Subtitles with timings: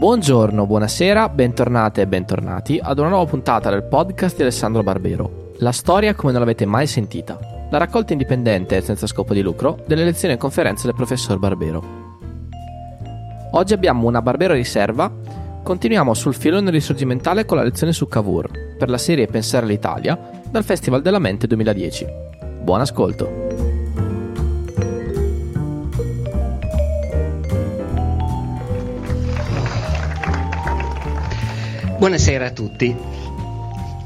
[0.00, 5.50] Buongiorno, buonasera, bentornate e bentornati ad una nuova puntata del podcast di Alessandro Barbero.
[5.58, 7.38] La storia come non l'avete mai sentita.
[7.70, 11.84] La raccolta indipendente e senza scopo di lucro delle lezioni e conferenze del professor Barbero.
[13.50, 15.12] Oggi abbiamo una Barbero riserva.
[15.62, 18.48] Continuiamo sul filone risorgimentale con la lezione su Cavour
[18.78, 20.18] per la serie Pensare all'Italia
[20.50, 22.06] dal Festival della Mente 2010.
[22.62, 23.69] Buon ascolto!
[32.00, 32.96] Buonasera a tutti.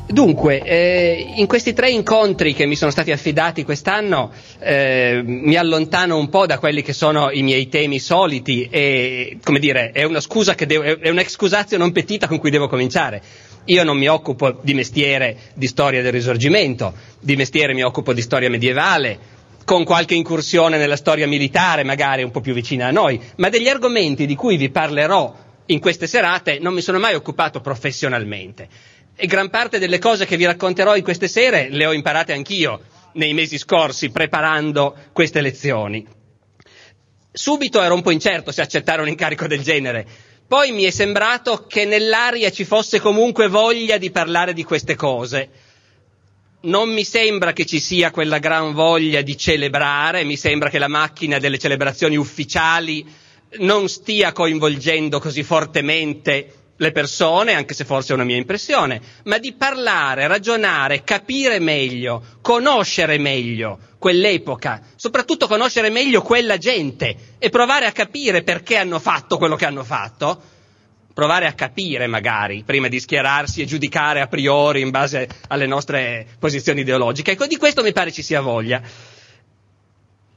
[0.08, 6.18] Dunque, eh, in questi tre incontri che mi sono stati affidati quest'anno eh, mi allontano
[6.18, 10.18] un po' da quelli che sono i miei temi soliti e, come dire, è una
[10.18, 13.22] scusa che devo, è un'excusatio non petita con cui devo cominciare.
[13.66, 18.22] Io non mi occupo di mestiere di storia del risorgimento, di mestiere mi occupo di
[18.22, 19.18] storia medievale,
[19.64, 23.68] con qualche incursione nella storia militare, magari un po' più vicina a noi, ma degli
[23.68, 28.68] argomenti di cui vi parlerò in queste serate non mi sono mai occupato professionalmente
[29.16, 32.80] e gran parte delle cose che vi racconterò in queste sere le ho imparate anch'io
[33.12, 36.04] nei mesi scorsi preparando queste lezioni.
[37.32, 40.07] Subito ero un po' incerto se accettare un incarico del genere,
[40.46, 45.48] poi mi è sembrato che nell'aria ci fosse comunque voglia di parlare di queste cose.
[46.62, 50.88] Non mi sembra che ci sia quella gran voglia di celebrare, mi sembra che la
[50.88, 53.04] macchina delle celebrazioni ufficiali
[53.59, 59.38] non stia coinvolgendo così fortemente le persone, anche se forse è una mia impressione, ma
[59.38, 67.87] di parlare, ragionare, capire meglio, conoscere meglio quell'epoca, soprattutto conoscere meglio quella gente e provare
[67.87, 70.43] a capire perché hanno fatto quello che hanno fatto,
[71.15, 76.27] provare a capire magari prima di schierarsi e giudicare a priori in base alle nostre
[76.41, 77.31] posizioni ideologiche.
[77.31, 78.82] Ecco, di questo mi pare ci sia voglia.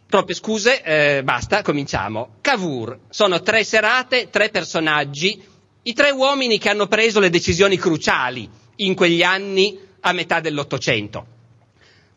[0.10, 2.36] Troppe scuse, eh, basta, cominciamo.
[2.40, 5.44] Cavour, sono tre serate, tre personaggi,
[5.84, 11.26] i tre uomini che hanno preso le decisioni cruciali in quegli anni a metà dell'Ottocento.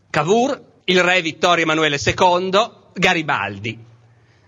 [0.08, 3.78] Cavour, il re Vittorio Emanuele II, Garibaldi.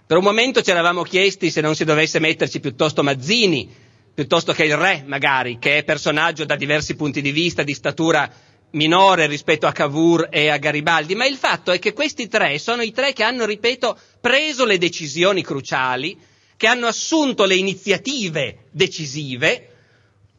[0.07, 3.69] Per un momento ci eravamo chiesti se non si dovesse metterci piuttosto Mazzini,
[4.15, 8.31] piuttosto che il re, magari, che è personaggio da diversi punti di vista, di statura
[8.73, 12.83] minore rispetto a Cavour e a Garibaldi, ma il fatto è che questi tre sono
[12.83, 16.19] i tre che hanno, ripeto, preso le decisioni cruciali,
[16.57, 19.69] che hanno assunto le iniziative decisive,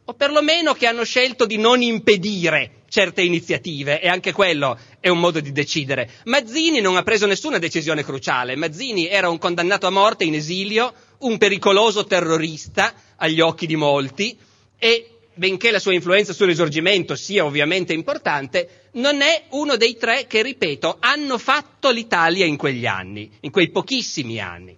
[0.06, 5.20] o perlomeno che hanno scelto di non impedire certe iniziative, e anche quello è un
[5.20, 6.10] modo di decidere.
[6.26, 10.94] Mazzini non ha preso nessuna decisione cruciale, Mazzini era un condannato a morte in esilio,
[11.20, 14.38] un pericoloso terrorista agli occhi di molti,
[14.78, 20.26] e benché la sua influenza sul risorgimento sia ovviamente importante, non è uno dei tre
[20.28, 24.78] che, ripeto, hanno fatto l'Italia in quegli anni, in quei pochissimi anni.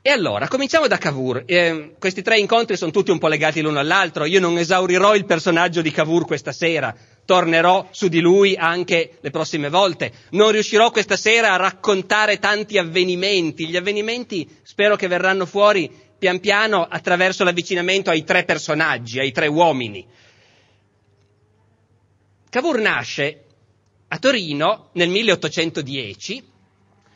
[0.00, 1.42] E allora, cominciamo da Cavour.
[1.44, 4.24] Eh, questi tre incontri sono tutti un po' legati l'uno all'altro.
[4.24, 6.96] Io non esaurirò il personaggio di Cavour questa sera,
[7.26, 10.12] tornerò su di lui anche le prossime volte.
[10.30, 13.68] Non riuscirò questa sera a raccontare tanti avvenimenti.
[13.68, 19.46] Gli avvenimenti spero che verranno fuori pian piano attraverso l'avvicinamento ai tre personaggi, ai tre
[19.46, 20.06] uomini.
[22.50, 23.44] Cavour nasce
[24.08, 26.42] a Torino nel 1810,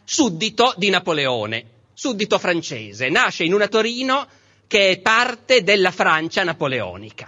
[0.04, 1.64] suddito di Napoleone,
[1.94, 3.08] suddito francese.
[3.08, 4.28] Nasce in una Torino
[4.66, 7.26] che è parte della Francia napoleonica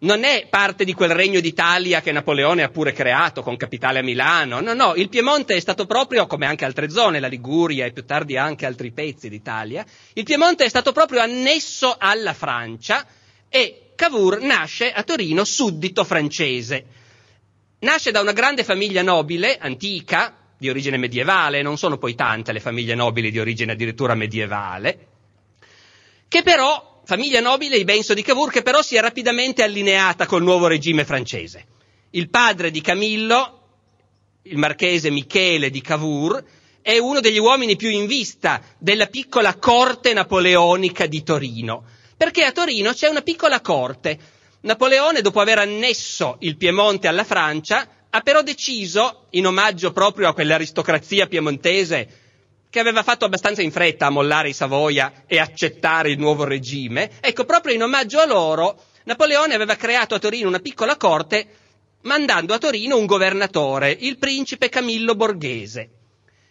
[0.00, 4.02] non è parte di quel regno d'Italia che Napoleone ha pure creato con capitale a
[4.02, 7.92] Milano, no, no, il Piemonte è stato proprio, come anche altre zone, la Liguria e
[7.92, 9.84] più tardi anche altri pezzi d'Italia,
[10.14, 13.06] il Piemonte è stato proprio annesso alla Francia
[13.48, 16.86] e Cavour nasce a Torino suddito francese.
[17.80, 22.60] Nasce da una grande famiglia nobile, antica, di origine medievale, non sono poi tante le
[22.60, 25.06] famiglie nobili di origine addirittura medievale,
[26.28, 30.44] che però famiglia nobile i Benso di Cavour che però si è rapidamente allineata col
[30.44, 31.66] nuovo regime francese.
[32.10, 33.62] Il padre di Camillo,
[34.42, 36.40] il marchese Michele di Cavour,
[36.80, 41.82] è uno degli uomini più in vista della piccola corte napoleonica di Torino,
[42.16, 44.16] perché a Torino c'è una piccola corte.
[44.60, 50.32] Napoleone, dopo aver annesso il Piemonte alla Francia, ha però deciso, in omaggio proprio a
[50.32, 52.19] quell'aristocrazia piemontese
[52.70, 57.10] che aveva fatto abbastanza in fretta a mollare i Savoia e accettare il nuovo regime,
[57.20, 61.48] ecco, proprio in omaggio a loro, Napoleone aveva creato a Torino una piccola corte
[62.02, 65.90] mandando a Torino un governatore, il principe Camillo Borghese.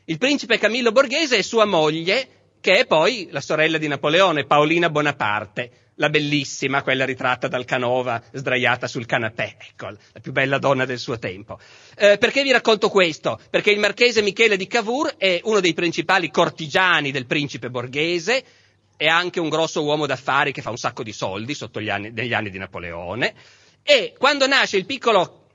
[0.06, 2.28] Il principe Camillo Borghese e sua moglie,
[2.60, 8.22] che è poi la sorella di Napoleone, Paolina Bonaparte, la bellissima, quella ritratta dal Canova,
[8.32, 11.60] sdraiata sul canapè, ecco, la più bella donna del suo tempo.
[11.98, 13.40] Eh, perché vi racconto questo?
[13.50, 18.44] Perché il marchese Michele di Cavour è uno dei principali cortigiani del principe borghese,
[18.96, 22.12] è anche un grosso uomo d'affari che fa un sacco di soldi sotto gli anni,
[22.12, 23.34] negli anni di Napoleone.
[23.84, 25.48] E quando nasce il piccolo,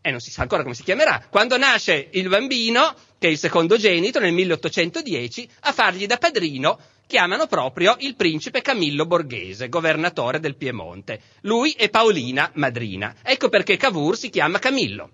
[0.00, 3.30] e eh, non si sa ancora come si chiamerà, quando nasce il bambino, che è
[3.30, 10.40] il secondogenito, nel 1810, a fargli da padrino chiamano proprio il principe Camillo Borghese, governatore
[10.40, 11.20] del Piemonte.
[11.42, 13.14] Lui e Paolina, madrina.
[13.22, 15.10] Ecco perché Cavour si chiama Camillo.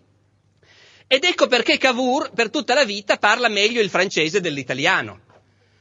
[1.07, 5.23] Ed ecco perché Cavour per tutta la vita parla meglio il francese dell'italiano.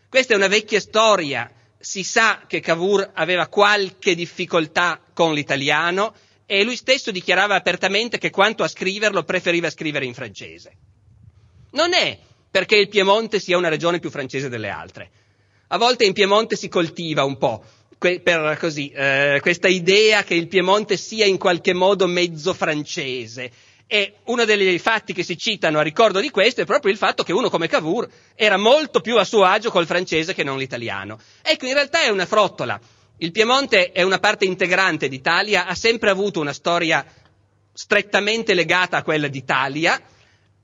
[0.09, 1.51] Questa è una vecchia storia.
[1.79, 6.13] Si sa che Cavour aveva qualche difficoltà con l'italiano
[6.47, 10.73] e lui stesso dichiarava apertamente che quanto a scriverlo preferiva scrivere in francese.
[11.73, 12.17] Non è
[12.49, 15.11] perché il Piemonte sia una regione più francese delle altre.
[15.71, 17.63] A volte in Piemonte si coltiva un po'
[17.99, 23.51] per così, eh, questa idea che il Piemonte sia in qualche modo mezzo francese
[23.85, 27.23] e uno dei fatti che si citano a ricordo di questo è proprio il fatto
[27.23, 31.19] che uno come Cavour era molto più a suo agio col francese che non l'italiano.
[31.43, 32.79] Ecco, in realtà è una frottola.
[33.17, 37.05] Il Piemonte è una parte integrante d'Italia, ha sempre avuto una storia
[37.73, 40.01] strettamente legata a quella d'Italia,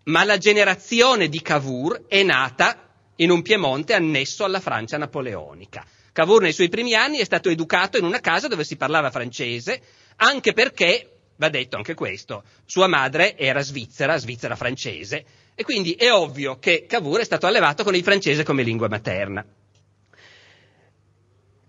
[0.05, 2.84] ma la generazione di Cavour è nata
[3.17, 5.85] in un Piemonte annesso alla Francia napoleonica.
[6.11, 9.81] Cavour nei suoi primi anni è stato educato in una casa dove si parlava francese,
[10.17, 16.11] anche perché va detto anche questo, sua madre era svizzera, svizzera francese, e quindi è
[16.11, 19.45] ovvio che Cavour è stato allevato con il francese come lingua materna.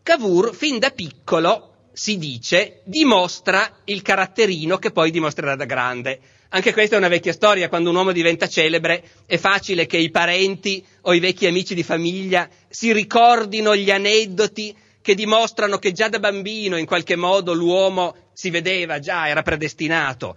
[0.03, 6.21] Cavour, fin da piccolo, si dice, dimostra il caratterino che poi dimostrerà da grande.
[6.57, 10.11] Anche questa è una vecchia storia, quando un uomo diventa celebre è facile che i
[10.11, 16.09] parenti o i vecchi amici di famiglia si ricordino gli aneddoti che dimostrano che già
[16.09, 20.35] da bambino in qualche modo l'uomo si vedeva già, era predestinato.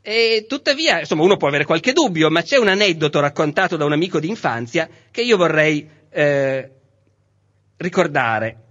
[0.00, 3.92] E tuttavia, insomma, uno può avere qualche dubbio, ma c'è un aneddoto raccontato da un
[3.92, 6.70] amico d'infanzia che io vorrei eh,
[7.76, 8.67] ricordare.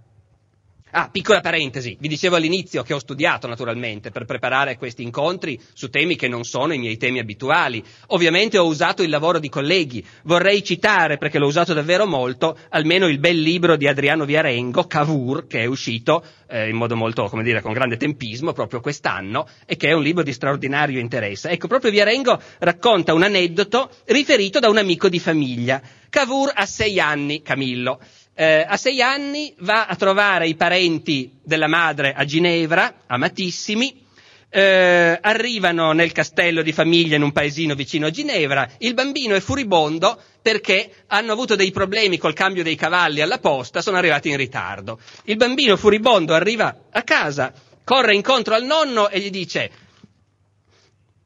[0.90, 5.90] Ah, piccola parentesi, vi dicevo all'inizio che ho studiato naturalmente per preparare questi incontri su
[5.90, 7.84] temi che non sono i miei temi abituali.
[8.08, 10.02] Ovviamente ho usato il lavoro di colleghi.
[10.22, 15.46] Vorrei citare, perché l'ho usato davvero molto, almeno il bel libro di Adriano Viarengo, Cavour,
[15.46, 19.76] che è uscito eh, in modo molto, come dire, con grande tempismo proprio quest'anno e
[19.76, 21.50] che è un libro di straordinario interesse.
[21.50, 25.82] Ecco, proprio Viarengo racconta un aneddoto riferito da un amico di famiglia.
[26.08, 28.00] Cavour ha sei anni, Camillo
[28.40, 34.06] eh, a sei anni va a trovare i parenti della madre a Ginevra, amatissimi,
[34.48, 39.40] eh, arrivano nel castello di famiglia in un paesino vicino a Ginevra, il bambino è
[39.40, 44.36] furibondo perché hanno avuto dei problemi col cambio dei cavalli alla posta, sono arrivati in
[44.36, 45.00] ritardo.
[45.24, 47.52] Il bambino furibondo arriva a casa,
[47.82, 49.70] corre incontro al nonno e gli dice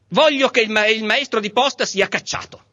[0.09, 2.72] voglio che il, ma- il maestro di posta sia cacciato.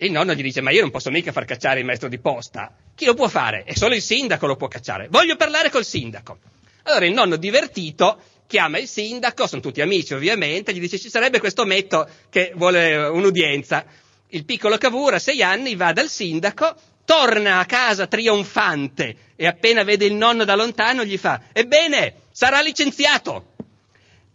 [0.00, 2.72] Il nonno gli dice, ma io non posso mica far cacciare il maestro di posta.
[2.94, 3.64] Chi lo può fare?
[3.64, 5.08] E solo il sindaco lo può cacciare.
[5.10, 6.38] Voglio parlare col sindaco.
[6.84, 11.38] Allora il nonno divertito chiama il sindaco, sono tutti amici ovviamente, gli dice ci sarebbe
[11.38, 13.84] questo metto che vuole un'udienza.
[14.28, 16.74] Il piccolo Cavour a sei anni va dal sindaco,
[17.04, 22.60] torna a casa trionfante e appena vede il nonno da lontano gli fa, ebbene, sarà
[22.60, 23.52] licenziato.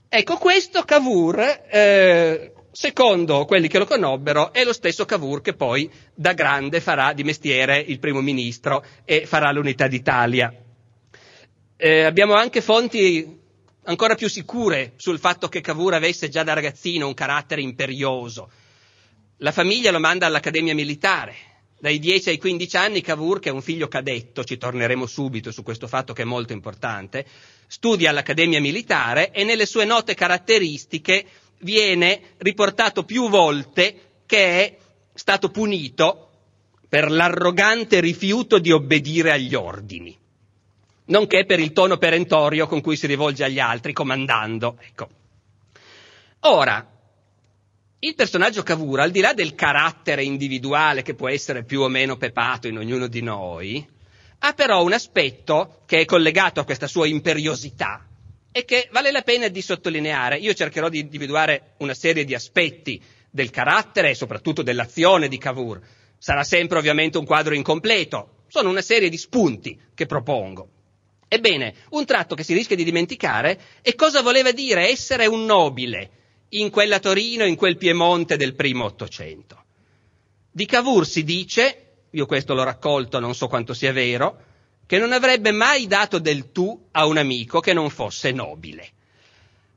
[0.10, 1.40] Ecco, questo Cavour
[1.70, 7.14] eh, Secondo quelli che lo conobbero, è lo stesso Cavour che poi da grande farà
[7.14, 10.52] di mestiere il primo ministro e farà l'unità d'Italia.
[11.78, 13.40] Eh, abbiamo anche fonti
[13.84, 18.50] ancora più sicure sul fatto che Cavour avesse già da ragazzino un carattere imperioso.
[19.38, 21.36] La famiglia lo manda all'Accademia Militare.
[21.80, 25.62] Dai 10 ai 15 anni Cavour, che è un figlio cadetto, ci torneremo subito su
[25.62, 27.24] questo fatto che è molto importante,
[27.68, 31.24] studia all'Accademia Militare e nelle sue note caratteristiche
[31.64, 34.78] viene riportato più volte che è
[35.14, 36.30] stato punito
[36.88, 40.16] per l'arrogante rifiuto di obbedire agli ordini,
[41.06, 44.78] nonché per il tono perentorio con cui si rivolge agli altri, comandando.
[44.80, 45.10] Ecco.
[46.42, 46.88] Ora,
[48.00, 52.18] il personaggio Cavour, al di là del carattere individuale che può essere più o meno
[52.18, 53.88] pepato in ognuno di noi,
[54.40, 58.06] ha però un aspetto che è collegato a questa sua imperiosità,
[58.56, 60.38] e che vale la pena di sottolineare.
[60.38, 65.82] Io cercherò di individuare una serie di aspetti del carattere e soprattutto dell'azione di Cavour.
[66.20, 70.70] Sarà sempre ovviamente un quadro incompleto, sono una serie di spunti che propongo.
[71.28, 76.12] Ebbene, un tratto che si rischia di dimenticare è cosa voleva dire essere un nobile
[76.50, 79.64] in quella Torino, in quel Piemonte del primo Ottocento.
[80.52, 84.53] Di Cavour si dice, io questo l'ho raccolto, non so quanto sia vero,
[84.86, 88.90] che non avrebbe mai dato del tu a un amico che non fosse nobile.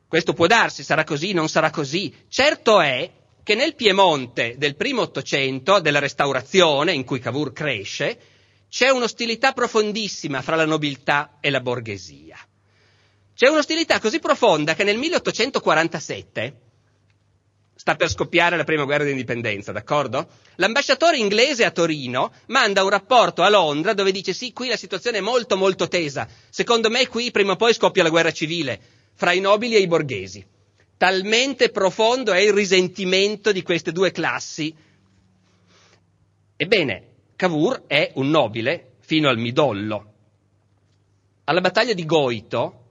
[0.09, 2.15] Questo può darsi, sarà così, non sarà così.
[2.29, 3.11] Certo è
[3.43, 8.19] che nel Piemonte del primo Ottocento, della Restaurazione, in cui Cavour cresce,
[8.69, 12.37] c'è un'ostilità profondissima fra la nobiltà e la borghesia.
[13.35, 16.61] C'è un'ostilità così profonda che nel 1847
[17.77, 20.27] sta per scoppiare la prima guerra d'indipendenza, d'accordo?
[20.57, 25.19] L'ambasciatore inglese a Torino manda un rapporto a Londra dove dice sì, qui la situazione
[25.19, 28.81] è molto molto tesa, secondo me qui prima o poi scoppia la guerra civile
[29.15, 30.45] fra i nobili e i borghesi.
[30.97, 34.75] Talmente profondo è il risentimento di queste due classi.
[36.57, 40.13] Ebbene, Cavour è un nobile fino al midollo.
[41.45, 42.86] Alla battaglia di Goito,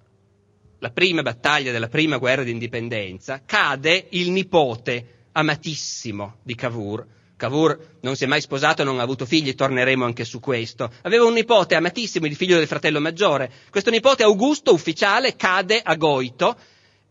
[0.79, 7.05] la prima battaglia della prima guerra d'indipendenza, cade il nipote amatissimo di Cavour.
[7.38, 10.89] Cavour non si è mai sposato, non ha avuto figli, torneremo anche su questo.
[11.01, 13.51] Aveva un nipote amatissimo, il figlio del fratello maggiore.
[13.70, 16.55] Questo nipote Augusto, ufficiale, cade a Goito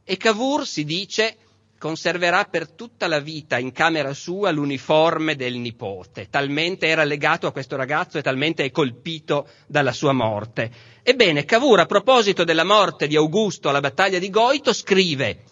[0.02, 1.36] e Cavour, si dice,
[1.84, 7.52] conserverà per tutta la vita in camera sua l'uniforme del nipote, talmente era legato a
[7.52, 10.70] questo ragazzo e talmente è colpito dalla sua morte.
[11.02, 15.42] Ebbene, Cavour, a proposito della morte di Augusto alla battaglia di Goito, scrive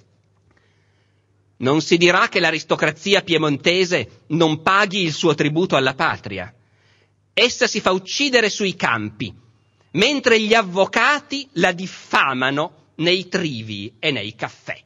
[1.59, 6.51] non si dirà che l'aristocrazia piemontese non paghi il suo tributo alla patria.
[7.35, 9.31] Essa si fa uccidere sui campi,
[9.91, 14.83] mentre gli avvocati la diffamano nei trivi e nei caffè.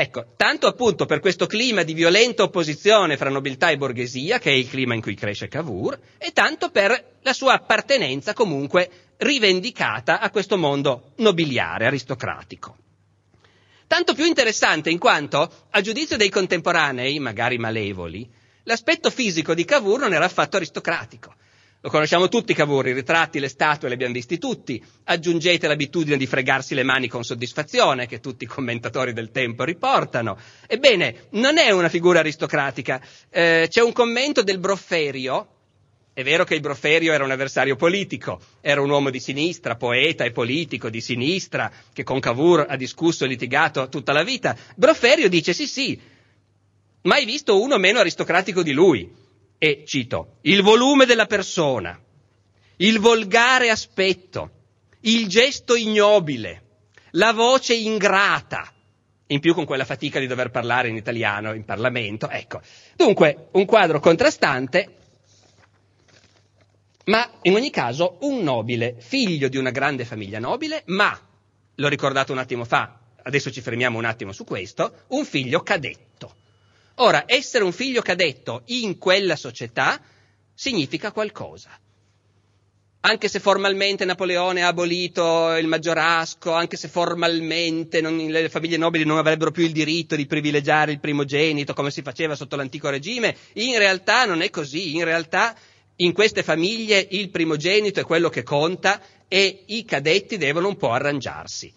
[0.00, 4.54] Ecco, tanto appunto per questo clima di violenta opposizione fra nobiltà e borghesia, che è
[4.54, 8.88] il clima in cui cresce Cavour, e tanto per la sua appartenenza comunque
[9.18, 12.78] rivendicata a questo mondo nobiliare, aristocratico.
[13.86, 18.26] Tanto più interessante in quanto, a giudizio dei contemporanei, magari malevoli,
[18.62, 21.34] l'aspetto fisico di Cavour non era affatto aristocratico.
[21.82, 24.84] Lo conosciamo tutti Cavour, i ritratti, le statue li abbiamo visti tutti.
[25.04, 30.36] Aggiungete l'abitudine di fregarsi le mani con soddisfazione, che tutti i commentatori del tempo riportano.
[30.66, 33.00] Ebbene, non è una figura aristocratica.
[33.30, 35.48] Eh, c'è un commento del Brofferio.
[36.12, 40.24] È vero che il Brofferio era un avversario politico, era un uomo di sinistra, poeta
[40.24, 44.54] e politico di sinistra, che con Cavour ha discusso e litigato tutta la vita.
[44.76, 45.98] Brofferio dice sì sì,
[47.02, 49.19] mai visto uno meno aristocratico di lui
[49.62, 52.00] e, cito, il volume della persona,
[52.76, 54.50] il volgare aspetto,
[55.00, 56.62] il gesto ignobile,
[57.10, 58.72] la voce ingrata,
[59.26, 62.30] in più con quella fatica di dover parlare in italiano in Parlamento.
[62.30, 62.62] Ecco,
[62.96, 64.96] dunque un quadro contrastante,
[67.04, 71.20] ma in ogni caso un nobile, figlio di una grande famiglia nobile, ma,
[71.74, 76.38] l'ho ricordato un attimo fa, adesso ci fermiamo un attimo su questo, un figlio cadetto.
[76.96, 80.00] Ora, essere un figlio cadetto in quella società
[80.54, 81.70] significa qualcosa.
[83.02, 89.04] Anche se formalmente Napoleone ha abolito il maggiorasco, anche se formalmente non, le famiglie nobili
[89.04, 93.34] non avrebbero più il diritto di privilegiare il primogenito come si faceva sotto l'antico regime,
[93.54, 95.56] in realtà non è così, in realtà
[95.96, 100.90] in queste famiglie il primogenito è quello che conta e i cadetti devono un po'
[100.90, 101.72] arrangiarsi.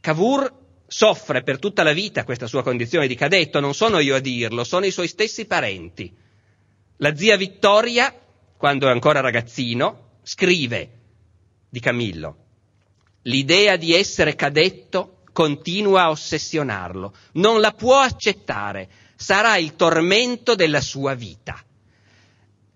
[0.00, 0.61] Cavour
[0.92, 4.62] soffre per tutta la vita questa sua condizione di cadetto, non sono io a dirlo,
[4.62, 6.14] sono i suoi stessi parenti.
[6.98, 8.14] La zia Vittoria,
[8.58, 10.90] quando è ancora ragazzino, scrive
[11.70, 12.36] di Camillo,
[13.22, 20.82] l'idea di essere cadetto continua a ossessionarlo, non la può accettare, sarà il tormento della
[20.82, 21.58] sua vita.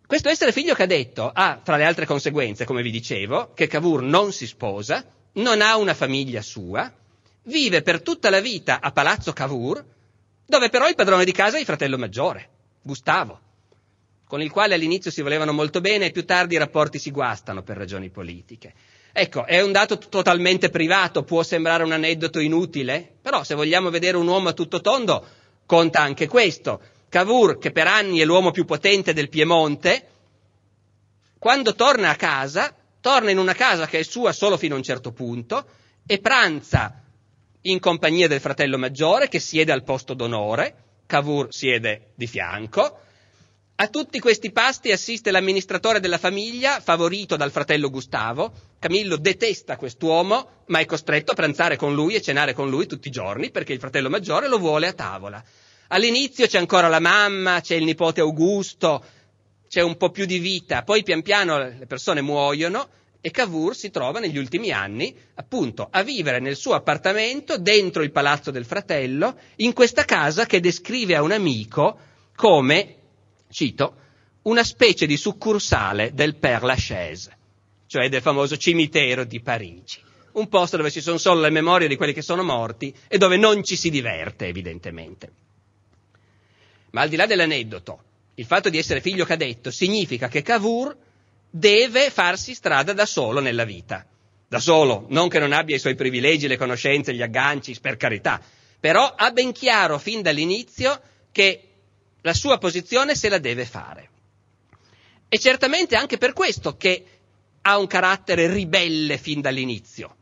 [0.07, 4.33] Questo essere figlio cadetto ha, tra le altre conseguenze, come vi dicevo, che Cavour non
[4.33, 5.05] si sposa,
[5.35, 6.91] non ha una famiglia sua,
[7.47, 9.85] vive per tutta la vita a Palazzo Cavour,
[10.47, 12.49] dove però il padrone di casa è il fratello maggiore,
[12.83, 13.41] Gustavo,
[14.27, 17.63] con il quale all'inizio si volevano molto bene e più tardi i rapporti si guastano
[17.63, 18.75] per ragioni politiche.
[19.13, 24.17] Ecco, è un dato totalmente privato, può sembrare un aneddoto inutile, però se vogliamo vedere
[24.17, 25.27] un uomo a tutto tondo,
[25.65, 26.81] conta anche questo.
[27.09, 30.09] Cavour, che per anni è l'uomo più potente del Piemonte,
[31.39, 34.83] quando torna a casa, torna in una casa che è sua solo fino a un
[34.83, 35.65] certo punto
[36.05, 37.06] e pranza
[37.71, 43.01] in compagnia del fratello maggiore che siede al posto d'onore, Cavour siede di fianco.
[43.79, 48.53] A tutti questi pasti assiste l'amministratore della famiglia, favorito dal fratello Gustavo.
[48.79, 53.09] Camillo detesta quest'uomo, ma è costretto a pranzare con lui e cenare con lui tutti
[53.09, 55.43] i giorni perché il fratello maggiore lo vuole a tavola.
[55.89, 59.05] All'inizio c'è ancora la mamma, c'è il nipote Augusto,
[59.69, 62.89] c'è un po' più di vita, poi pian piano le persone muoiono
[63.21, 68.13] e Cavour si trova negli ultimi anni appunto a vivere nel suo appartamento dentro il
[68.13, 71.99] palazzo del fratello, in questa casa che descrive a un amico
[72.35, 72.97] come,
[73.51, 73.97] cito,
[74.43, 77.37] una specie di succursale del Père Lachaise,
[77.87, 80.01] cioè del famoso cimitero di Parigi.
[80.33, 83.37] Un posto dove ci sono solo le memorie di quelli che sono morti e dove
[83.37, 85.33] non ci si diverte, evidentemente.
[86.91, 88.03] Ma al di là dell'aneddoto,
[88.35, 90.97] il fatto di essere figlio cadetto significa che Cavour
[91.59, 94.07] deve farsi strada da solo nella vita.
[94.49, 98.41] Da solo, non che non abbia i suoi privilegi, le conoscenze, gli agganci, per carità,
[98.79, 101.01] però ha ben chiaro fin dall'inizio
[101.33, 101.63] che
[102.21, 104.11] la sua posizione se la deve fare.
[105.29, 107.05] E certamente anche per questo che
[107.63, 110.15] ha un carattere ribelle fin dall'inizio.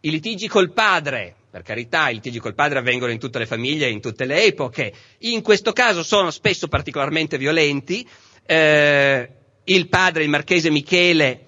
[0.00, 3.88] I litigi col padre, per carità, i litigi col padre avvengono in tutte le famiglie,
[3.88, 8.06] in tutte le epoche, in questo caso sono spesso particolarmente violenti.
[8.46, 9.30] Eh,
[9.64, 11.46] il padre, il marchese Michele,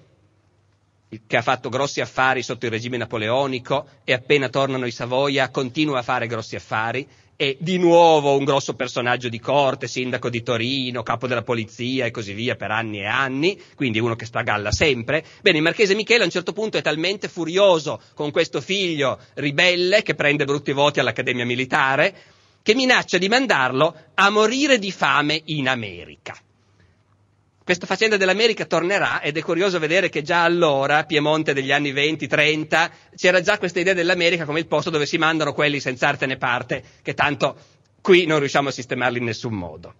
[1.25, 5.99] che ha fatto grossi affari sotto il regime napoleonico e appena tornano i Savoia continua
[5.99, 11.03] a fare grossi affari e di nuovo un grosso personaggio di corte, sindaco di Torino,
[11.03, 14.43] capo della polizia e così via per anni e anni, quindi uno che sta a
[14.43, 15.23] galla sempre.
[15.41, 20.03] Bene, il marchese Michele a un certo punto è talmente furioso con questo figlio ribelle
[20.03, 22.13] che prende brutti voti all'Accademia Militare
[22.61, 26.35] che minaccia di mandarlo a morire di fame in America.
[27.69, 32.89] Questa faccenda dell'America tornerà ed è curioso vedere che già allora, Piemonte degli anni 20-30,
[33.15, 36.37] c'era già questa idea dell'America come il posto dove si mandano quelli senza arte né
[36.37, 37.55] parte, che tanto
[38.01, 39.93] qui non riusciamo a sistemarli in nessun modo.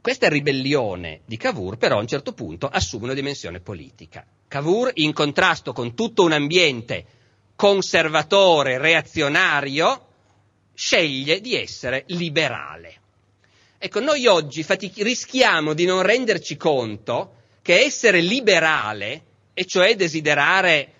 [0.00, 4.24] Questa ribellione di Cavour però a un certo punto assume una dimensione politica.
[4.48, 7.04] Cavour, in contrasto con tutto un ambiente
[7.54, 10.06] conservatore, reazionario,
[10.72, 13.00] sceglie di essere liberale.
[13.80, 19.22] Ecco, noi oggi fatic- rischiamo di non renderci conto che essere liberale,
[19.54, 20.92] e cioè desiderare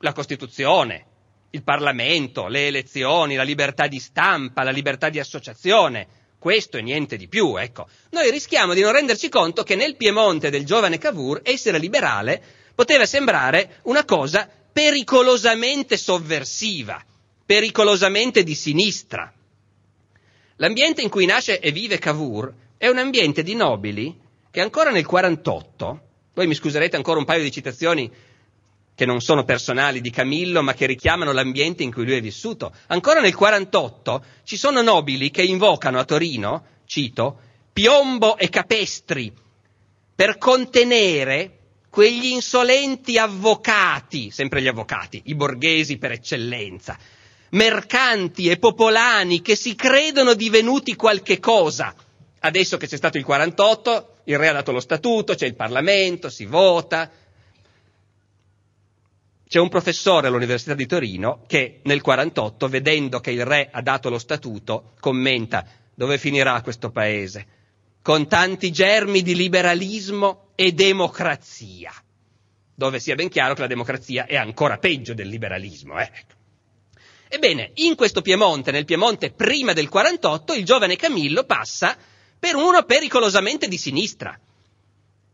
[0.00, 1.06] la Costituzione,
[1.50, 6.06] il Parlamento, le elezioni, la libertà di stampa, la libertà di associazione,
[6.38, 7.88] questo e niente di più, ecco.
[8.10, 12.42] Noi rischiamo di non renderci conto che nel Piemonte del giovane Cavour essere liberale
[12.74, 17.04] poteva sembrare una cosa pericolosamente sovversiva,
[17.44, 19.32] pericolosamente di sinistra.
[20.60, 24.14] L'ambiente in cui nasce e vive Cavour è un ambiente di nobili
[24.50, 26.00] che ancora nel 48,
[26.34, 28.10] voi mi scuserete ancora un paio di citazioni
[28.94, 32.74] che non sono personali di Camillo, ma che richiamano l'ambiente in cui lui è vissuto.
[32.88, 37.40] Ancora nel 48 ci sono nobili che invocano a Torino, cito,
[37.72, 39.32] piombo e capestri
[40.14, 41.56] per contenere
[41.88, 46.98] quegli insolenti avvocati, sempre gli avvocati, i borghesi per eccellenza,
[47.50, 51.94] mercanti e popolani che si credono divenuti qualche cosa.
[52.40, 56.28] Adesso che c'è stato il 48, il re ha dato lo statuto, c'è il Parlamento,
[56.30, 57.10] si vota.
[59.48, 64.08] C'è un professore all'Università di Torino che nel 48, vedendo che il re ha dato
[64.08, 67.46] lo statuto, commenta dove finirà questo paese?
[68.00, 71.92] Con tanti germi di liberalismo e democrazia,
[72.74, 75.98] dove sia ben chiaro che la democrazia è ancora peggio del liberalismo.
[76.00, 76.10] Eh?
[77.32, 81.96] Ebbene, in questo Piemonte, nel Piemonte prima del 48, il giovane Camillo passa
[82.36, 84.36] per uno pericolosamente di sinistra.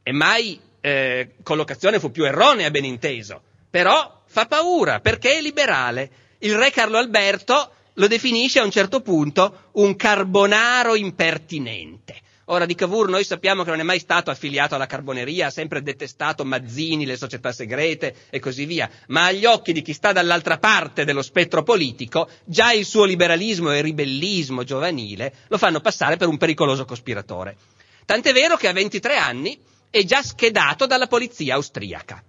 [0.02, 3.40] E mai eh, collocazione fu più erronea, ben inteso.
[3.70, 6.10] Però fa paura perché è liberale.
[6.40, 12.20] Il re Carlo Alberto lo definisce a un certo punto un carbonaro impertinente.
[12.48, 15.82] Ora di Cavour noi sappiamo che non è mai stato affiliato alla carboneria, ha sempre
[15.82, 20.58] detestato Mazzini, le società segrete e così via, ma agli occhi di chi sta dall'altra
[20.58, 26.28] parte dello spettro politico, già il suo liberalismo e ribellismo giovanile lo fanno passare per
[26.28, 27.56] un pericoloso cospiratore.
[28.04, 29.58] Tant'è vero che a 23 anni
[29.90, 32.22] è già schedato dalla polizia austriaca,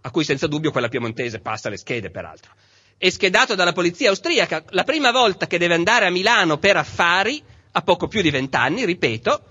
[0.00, 2.52] a cui senza dubbio quella piemontese passa le schede peraltro.
[2.96, 7.42] È schedato dalla polizia austriaca la prima volta che deve andare a Milano per affari
[7.72, 9.42] a poco più di vent'anni, ripeto,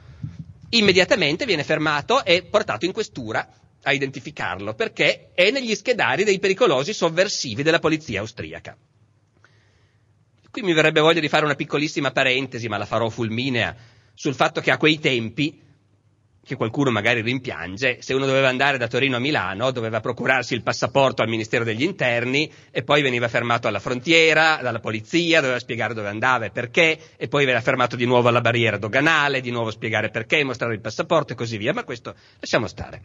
[0.69, 3.47] immediatamente viene fermato e portato in questura
[3.83, 8.77] a identificarlo, perché è negli schedari dei pericolosi sovversivi della polizia austriaca.
[10.51, 13.75] Qui mi verrebbe voglia di fare una piccolissima parentesi, ma la farò fulminea,
[14.13, 15.59] sul fatto che a quei tempi
[16.43, 20.63] che qualcuno magari rimpiange, se uno doveva andare da Torino a Milano doveva procurarsi il
[20.63, 25.93] passaporto al Ministero degli Interni e poi veniva fermato alla frontiera, dalla polizia, doveva spiegare
[25.93, 29.69] dove andava e perché, e poi veniva fermato di nuovo alla barriera doganale, di nuovo
[29.69, 33.01] spiegare perché, mostrare il passaporto e così via, ma questo lasciamo stare.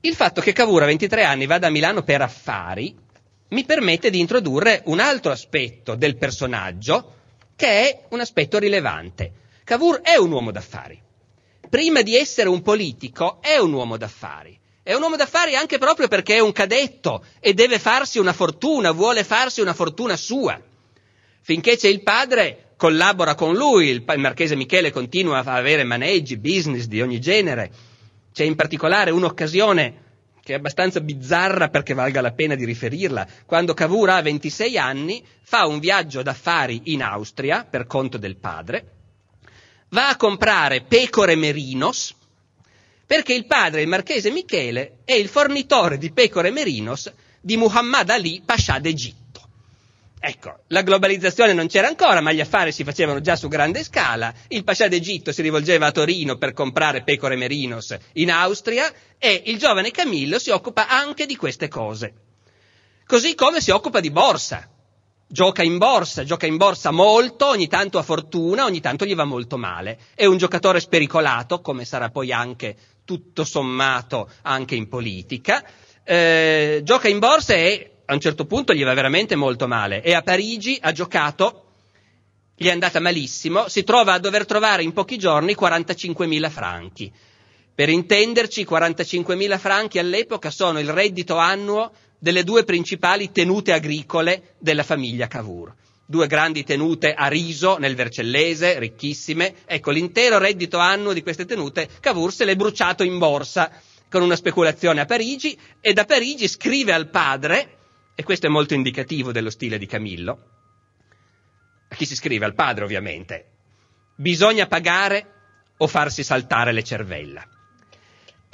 [0.00, 2.92] Il fatto che Cavour a 23 anni vada a Milano per affari
[3.50, 7.14] mi permette di introdurre un altro aspetto del personaggio
[7.54, 11.00] che è un aspetto rilevante Cavour è un uomo d'affari.
[11.68, 14.58] Prima di essere un politico è un uomo d'affari.
[14.82, 18.90] È un uomo d'affari anche proprio perché è un cadetto e deve farsi una fortuna,
[18.90, 20.60] vuole farsi una fortuna sua.
[21.40, 26.86] Finché c'è il padre, collabora con lui, il, marchese Michele continua a avere maneggi, business
[26.86, 27.70] di ogni genere.
[28.32, 30.00] C'è in particolare un'occasione
[30.42, 33.26] che è abbastanza bizzarra perché valga la pena di riferirla.
[33.46, 39.01] Quando Cavour ha 26 anni, fa un viaggio d'affari in Austria per conto del padre,
[39.92, 42.14] va a comprare pecore merinos
[43.06, 48.42] perché il padre, il marchese Michele, è il fornitore di pecore merinos di Muhammad Ali,
[48.42, 49.20] pascià d'Egitto.
[50.18, 54.32] Ecco, la globalizzazione non c'era ancora, ma gli affari si facevano già su grande scala.
[54.48, 59.58] Il pascià d'Egitto si rivolgeva a Torino per comprare pecore merinos in Austria e il
[59.58, 62.14] giovane Camillo si occupa anche di queste cose.
[63.04, 64.71] Così come si occupa di borsa.
[65.32, 69.24] Gioca in borsa, gioca in borsa molto, ogni tanto ha fortuna, ogni tanto gli va
[69.24, 69.98] molto male.
[70.14, 75.64] È un giocatore spericolato, come sarà poi anche tutto sommato anche in politica.
[76.04, 80.12] Eh, gioca in borsa e a un certo punto gli va veramente molto male e
[80.12, 81.64] a Parigi ha giocato,
[82.54, 87.10] gli è andata malissimo, si trova a dover trovare in pochi giorni 45.000 franchi.
[87.74, 91.90] Per intenderci, 45.000 franchi all'epoca sono il reddito annuo
[92.22, 95.74] delle due principali tenute agricole della famiglia Cavour.
[96.06, 99.56] Due grandi tenute a riso nel Vercellese, ricchissime.
[99.66, 103.72] Ecco, l'intero reddito annuo di queste tenute Cavour se l'è bruciato in borsa
[104.08, 107.78] con una speculazione a Parigi e da Parigi scrive al padre
[108.14, 110.38] e questo è molto indicativo dello stile di Camillo.
[111.88, 112.44] A chi si scrive?
[112.44, 113.46] Al padre, ovviamente.
[114.14, 115.26] Bisogna pagare
[115.78, 117.44] o farsi saltare le cervella.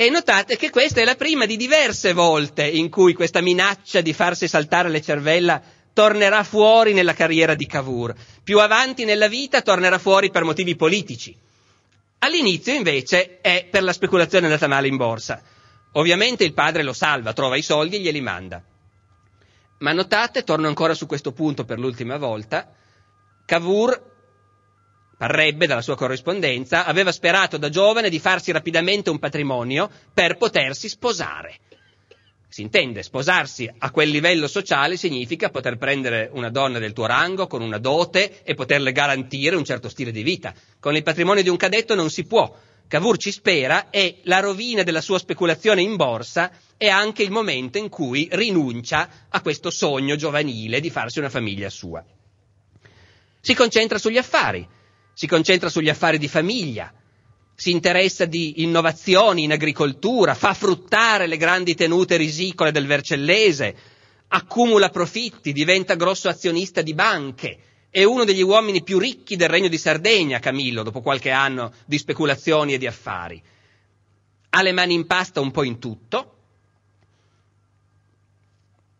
[0.00, 4.12] E notate che questa è la prima di diverse volte in cui questa minaccia di
[4.12, 5.60] farsi saltare le cervella
[5.92, 8.14] tornerà fuori nella carriera di Cavour.
[8.44, 11.36] Più avanti nella vita tornerà fuori per motivi politici.
[12.20, 15.42] All'inizio invece è per la speculazione andata male in borsa.
[15.94, 18.62] Ovviamente il padre lo salva, trova i soldi e glieli manda.
[19.78, 22.72] Ma notate, torno ancora su questo punto per l'ultima volta,
[23.44, 24.17] Cavour,
[25.18, 30.88] parrebbe dalla sua corrispondenza, aveva sperato da giovane di farsi rapidamente un patrimonio per potersi
[30.88, 31.58] sposare.
[32.48, 37.46] Si intende, sposarsi a quel livello sociale significa poter prendere una donna del tuo rango
[37.46, 40.54] con una dote e poterle garantire un certo stile di vita.
[40.80, 42.56] Con il patrimonio di un cadetto non si può.
[42.86, 47.76] Cavour ci spera e la rovina della sua speculazione in borsa è anche il momento
[47.76, 52.02] in cui rinuncia a questo sogno giovanile di farsi una famiglia sua.
[53.40, 54.66] Si concentra sugli affari,
[55.18, 56.94] si concentra sugli affari di famiglia,
[57.52, 63.74] si interessa di innovazioni in agricoltura, fa fruttare le grandi tenute risicole del Vercellese,
[64.28, 67.58] accumula profitti, diventa grosso azionista di banche,
[67.90, 71.98] è uno degli uomini più ricchi del regno di Sardegna, Camillo, dopo qualche anno di
[71.98, 73.42] speculazioni e di affari.
[74.50, 76.34] Ha le mani in pasta un po' in tutto.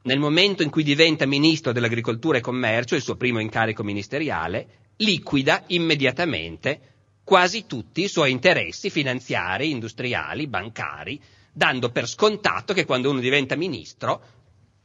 [0.03, 5.65] Nel momento in cui diventa ministro dell'agricoltura e commercio, il suo primo incarico ministeriale, liquida
[5.69, 6.81] immediatamente
[7.25, 11.21] quasi tutti i suoi interessi finanziari, industriali, bancari,
[11.53, 14.23] dando per scontato che quando uno diventa ministro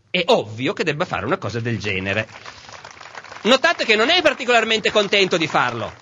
[0.09, 2.27] è ovvio che debba fare una cosa del genere.
[3.43, 5.93] Notate che non è particolarmente contento di farlo.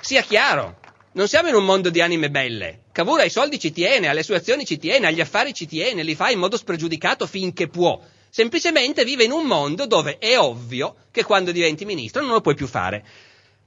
[0.00, 0.78] Sia chiaro,
[1.12, 2.84] non siamo in un mondo di anime belle.
[2.92, 6.14] Cavour ai soldi ci tiene, alle sue azioni ci tiene, agli affari ci tiene, li
[6.14, 8.00] fa in modo spregiudicato finché può.
[8.30, 12.54] Semplicemente vive in un mondo dove è ovvio che quando diventi ministro non lo puoi
[12.54, 13.04] più fare.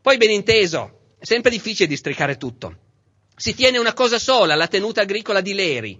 [0.01, 2.77] Poi ben inteso, è sempre difficile districare tutto.
[3.35, 5.99] Si tiene una cosa sola, la tenuta agricola di Leri,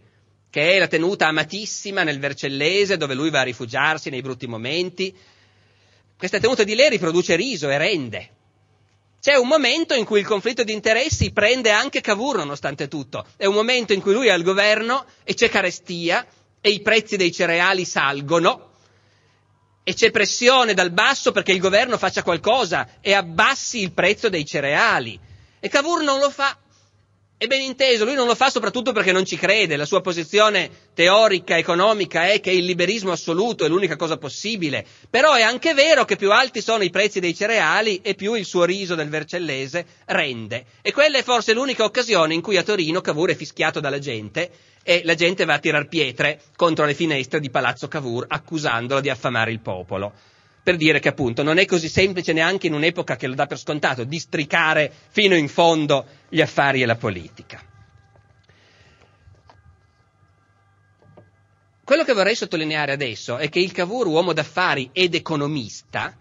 [0.49, 5.13] che è la tenuta amatissima nel Vercellese, dove lui va a rifugiarsi nei brutti momenti,
[6.15, 8.29] questa tenuta di Leri produce riso e rende.
[9.19, 13.25] C'è un momento in cui il conflitto di interessi prende anche Cavour nonostante tutto.
[13.35, 16.25] È un momento in cui lui è al governo e c'è carestia
[16.65, 18.69] e i prezzi dei cereali salgono
[19.83, 24.45] e c'è pressione dal basso perché il governo faccia qualcosa e abbassi il prezzo dei
[24.45, 25.19] cereali.
[25.59, 26.57] E Cavour non lo fa
[27.43, 30.69] e ben inteso, lui non lo fa soprattutto perché non ci crede, la sua posizione
[30.93, 36.05] teorica, economica è che il liberismo assoluto è l'unica cosa possibile, però è anche vero
[36.05, 39.85] che più alti sono i prezzi dei cereali e più il suo riso del Vercellese
[40.05, 40.63] rende.
[40.81, 44.49] E quella è forse l'unica occasione in cui a Torino Cavour è fischiato dalla gente
[44.83, 49.09] e la gente va a tirar pietre contro le finestre di Palazzo Cavour accusandolo di
[49.09, 50.13] affamare il popolo
[50.61, 53.59] per dire che appunto non è così semplice neanche in un'epoca che lo dà per
[53.59, 57.61] scontato districare fino in fondo gli affari e la politica.
[61.83, 66.15] Quello che vorrei sottolineare adesso è che il Cavour, uomo d'affari ed economista,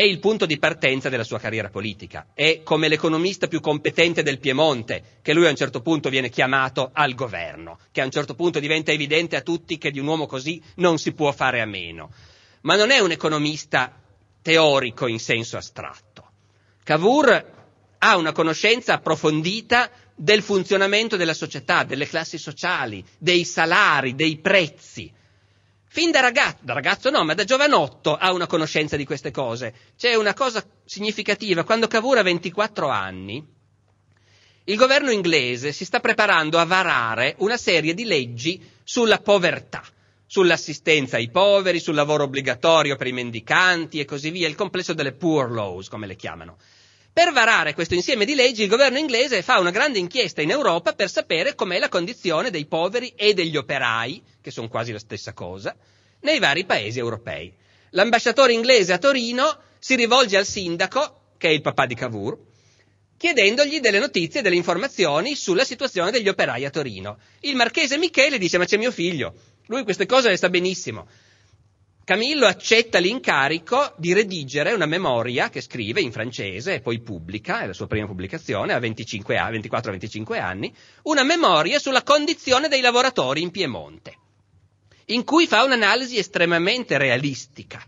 [0.00, 2.28] è il punto di partenza della sua carriera politica.
[2.34, 6.90] È come l'economista più competente del Piemonte, che lui a un certo punto viene chiamato
[6.92, 10.26] al governo, che a un certo punto diventa evidente a tutti che di un uomo
[10.26, 12.10] così non si può fare a meno
[12.62, 13.94] ma non è un economista
[14.42, 16.28] teorico in senso astratto.
[16.82, 17.58] Cavour
[17.98, 25.10] ha una conoscenza approfondita del funzionamento della società, delle classi sociali, dei salari, dei prezzi.
[25.92, 29.74] Fin da ragazzo, da ragazzo no, ma da giovanotto ha una conoscenza di queste cose.
[29.98, 33.44] C'è una cosa significativa, quando Cavour ha 24 anni,
[34.64, 39.82] il governo inglese si sta preparando a varare una serie di leggi sulla povertà,
[40.26, 45.10] sull'assistenza ai poveri, sul lavoro obbligatorio per i mendicanti e così via, il complesso delle
[45.10, 46.56] poor laws, come le chiamano.
[47.20, 50.94] Per varare questo insieme di leggi, il governo inglese fa una grande inchiesta in Europa
[50.94, 55.34] per sapere com'è la condizione dei poveri e degli operai, che sono quasi la stessa
[55.34, 55.76] cosa,
[56.20, 57.52] nei vari paesi europei.
[57.90, 62.38] L'ambasciatore inglese a Torino si rivolge al sindaco, che è il papà di Cavour,
[63.18, 67.18] chiedendogli delle notizie, delle informazioni sulla situazione degli operai a Torino.
[67.40, 69.34] Il marchese Michele dice: Ma c'è mio figlio,
[69.66, 71.06] lui queste cose le sa benissimo.
[72.04, 77.66] Camillo accetta l'incarico di redigere una memoria che scrive in francese e poi pubblica, è
[77.66, 84.16] la sua prima pubblicazione, a 24-25 anni, una memoria sulla condizione dei lavoratori in Piemonte,
[85.06, 87.80] in cui fa un'analisi estremamente realistica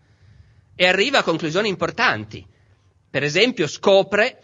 [0.77, 2.47] e arriva a conclusioni importanti.
[3.11, 4.43] Per esempio scopre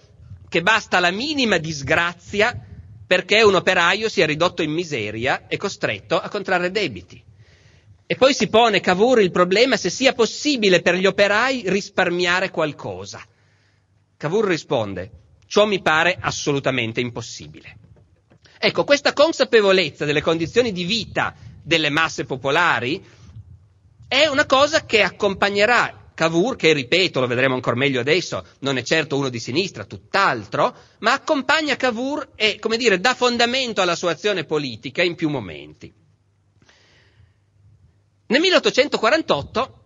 [0.49, 2.59] che basta la minima disgrazia
[3.07, 7.23] perché un operaio sia ridotto in miseria e costretto a contrarre debiti.
[8.11, 13.23] E poi si pone Cavour il problema se sia possibile per gli operai risparmiare qualcosa.
[14.17, 15.11] Cavour risponde,
[15.47, 17.77] ciò mi pare assolutamente impossibile.
[18.59, 23.05] Ecco, questa consapevolezza delle condizioni di vita delle masse popolari
[24.09, 28.83] è una cosa che accompagnerà Cavour, che ripeto, lo vedremo ancora meglio adesso, non è
[28.85, 34.13] certo uno di sinistra, tutt'altro, ma accompagna Cavour e, come dire, dà fondamento alla sua
[34.13, 36.07] azione politica in più momenti.
[38.31, 39.85] Nel 1848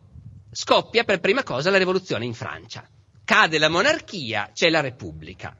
[0.51, 2.85] scoppia per prima cosa la rivoluzione in Francia.
[3.25, 5.57] Cade la monarchia, c'è la Repubblica.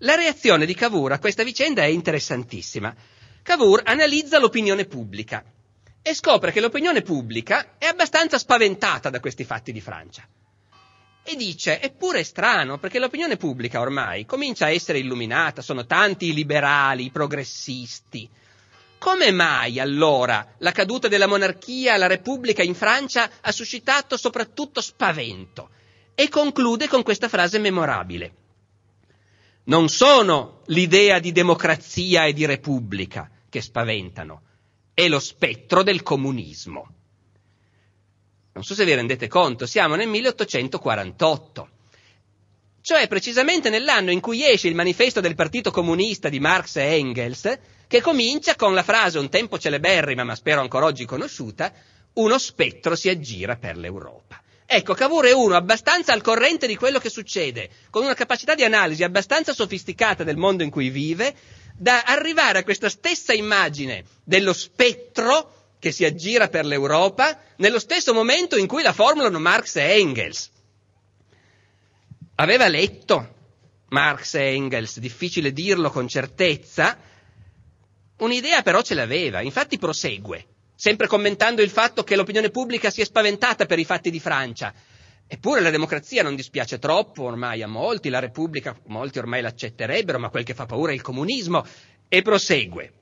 [0.00, 2.94] La reazione di Cavour a questa vicenda è interessantissima.
[3.42, 5.42] Cavour analizza l'opinione pubblica
[6.02, 10.28] e scopre che l'opinione pubblica è abbastanza spaventata da questi fatti di Francia.
[11.22, 16.26] E dice, eppure è strano, perché l'opinione pubblica ormai comincia a essere illuminata, sono tanti
[16.26, 18.28] i liberali, i progressisti,
[18.98, 25.70] come mai allora la caduta della monarchia, la Repubblica in Francia ha suscitato soprattutto spavento?
[26.14, 28.32] E conclude con questa frase memorabile.
[29.64, 34.42] Non sono l'idea di democrazia e di repubblica che spaventano,
[34.94, 36.88] è lo spettro del comunismo.
[38.52, 41.68] Non so se vi rendete conto, siamo nel 1848,
[42.80, 47.58] cioè precisamente nell'anno in cui esce il manifesto del Partito Comunista di Marx e Engels,
[47.88, 51.72] che comincia con la frase un tempo celeberrima, ma spero ancora oggi conosciuta,
[52.14, 54.40] uno spettro si aggira per l'Europa.
[54.66, 58.64] Ecco, Cavour è uno abbastanza al corrente di quello che succede, con una capacità di
[58.64, 61.34] analisi abbastanza sofisticata del mondo in cui vive,
[61.74, 68.12] da arrivare a questa stessa immagine dello spettro che si aggira per l'Europa nello stesso
[68.12, 70.50] momento in cui la formulano Marx e Engels.
[72.34, 73.36] Aveva letto
[73.88, 76.98] Marx e Engels, difficile dirlo con certezza,
[78.18, 83.04] Un'idea però ce l'aveva, infatti prosegue, sempre commentando il fatto che l'opinione pubblica si è
[83.04, 84.74] spaventata per i fatti di Francia.
[85.30, 90.30] Eppure la democrazia non dispiace troppo ormai a molti, la Repubblica molti ormai l'accetterebbero, ma
[90.30, 91.64] quel che fa paura è il comunismo.
[92.08, 92.92] E prosegue.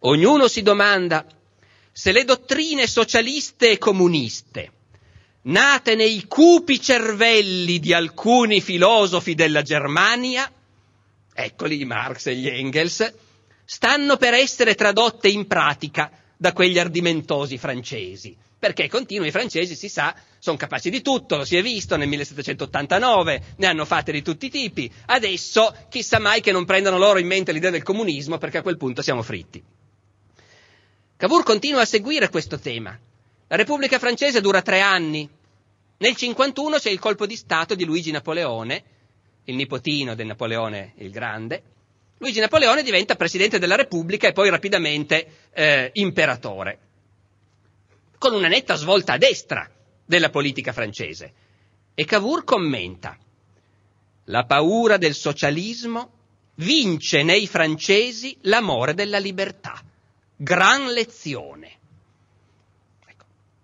[0.00, 1.26] Ognuno si domanda
[1.90, 4.72] se le dottrine socialiste e comuniste,
[5.42, 10.50] nate nei cupi cervelli di alcuni filosofi della Germania,
[11.34, 13.12] eccoli Marx e gli Engels,
[13.64, 18.36] stanno per essere tradotte in pratica da quegli ardimentosi francesi.
[18.58, 22.06] Perché continui, i francesi si sa, sono capaci di tutto, lo si è visto nel
[22.08, 24.88] 1789, ne hanno fatte di tutti i tipi.
[25.06, 28.76] Adesso chissà mai che non prendano loro in mente l'idea del comunismo, perché a quel
[28.76, 29.62] punto siamo fritti.
[31.16, 32.96] Cavour continua a seguire questo tema.
[33.48, 35.28] La Repubblica francese dura tre anni.
[35.98, 38.82] Nel 51 c'è il colpo di Stato di Luigi Napoleone,
[39.44, 41.62] il nipotino del Napoleone il Grande,
[42.18, 46.78] Luigi Napoleone diventa presidente della Repubblica e poi rapidamente eh, imperatore,
[48.18, 49.68] con una netta svolta a destra
[50.04, 51.32] della politica francese.
[51.94, 53.18] E Cavour commenta,
[54.26, 56.10] la paura del socialismo
[56.56, 59.82] vince nei francesi l'amore della libertà.
[60.36, 61.78] Gran lezione.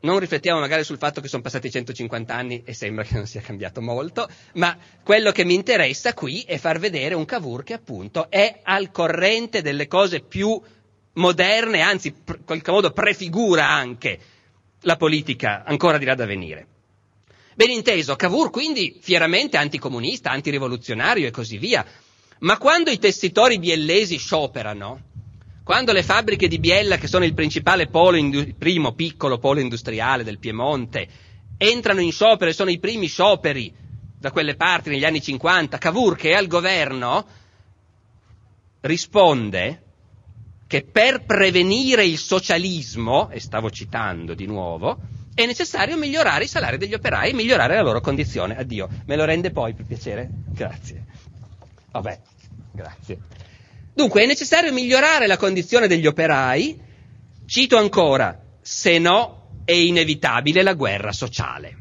[0.01, 3.41] Non riflettiamo magari sul fatto che sono passati 150 anni e sembra che non sia
[3.41, 8.31] cambiato molto, ma quello che mi interessa qui è far vedere un Cavour che appunto
[8.31, 10.61] è al corrente delle cose più
[11.15, 14.21] moderne, anzi in qualche modo prefigura anche
[14.83, 16.67] la politica ancora di là da venire.
[17.57, 21.85] Ben inteso, Cavour quindi fieramente anticomunista, antirivoluzionario e così via,
[22.41, 25.07] ma quando i tessitori biellesi scioperano,
[25.69, 30.25] quando le fabbriche di Biella, che sono il principale polo, il primo piccolo polo industriale
[30.25, 31.07] del Piemonte,
[31.59, 33.71] entrano in sciopero e sono i primi scioperi
[34.19, 37.27] da quelle parti negli anni 50, Cavour che è al governo,
[38.81, 39.83] risponde
[40.67, 44.99] che per prevenire il socialismo, e stavo citando di nuovo,
[45.35, 48.57] è necessario migliorare i salari degli operai e migliorare la loro condizione.
[48.57, 50.31] Addio, me lo rende poi per piacere?
[50.51, 51.05] Grazie.
[51.91, 52.19] Vabbè,
[52.73, 53.19] grazie.
[53.99, 56.81] Dunque è necessario migliorare la condizione degli operai,
[57.47, 61.77] cito ancora, se no è inevitabile la guerra sociale.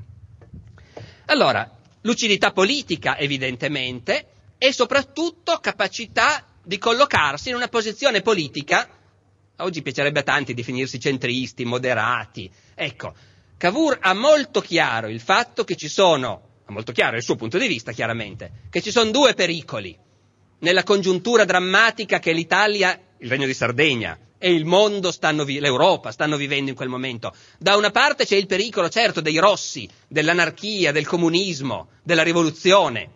[1.26, 8.90] Allora, lucidità politica evidentemente e soprattutto capacità di collocarsi in una posizione politica,
[9.58, 13.14] oggi piacerebbe a tanti definirsi centristi, moderati, ecco,
[13.58, 17.60] Cavour ha molto chiaro il fatto che ci sono, ha molto chiaro il suo punto
[17.60, 20.06] di vista chiaramente, che ci sono due pericoli
[20.60, 26.12] nella congiuntura drammatica che l'Italia, il Regno di Sardegna e il mondo, stanno vi- l'Europa
[26.12, 27.34] stanno vivendo in quel momento.
[27.58, 33.10] Da una parte c'è il pericolo, certo, dei rossi, dell'anarchia, del comunismo, della rivoluzione,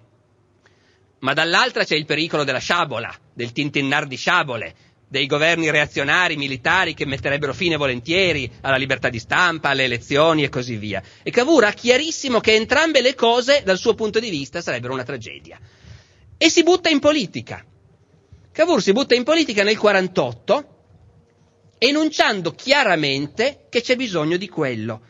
[1.19, 4.75] ma dall'altra c'è il pericolo della sciabola, del tintinnar di sciabole,
[5.08, 10.49] dei governi reazionari militari che metterebbero fine volentieri alla libertà di stampa, alle elezioni e
[10.49, 11.04] così via.
[11.21, 15.04] E Cavour ha chiarissimo che entrambe le cose, dal suo punto di vista, sarebbero una
[15.04, 15.60] tragedia.
[16.43, 17.63] E si butta in politica.
[18.51, 20.67] Cavour si butta in politica nel 48,
[21.77, 25.01] enunciando chiaramente che c'è bisogno di quello.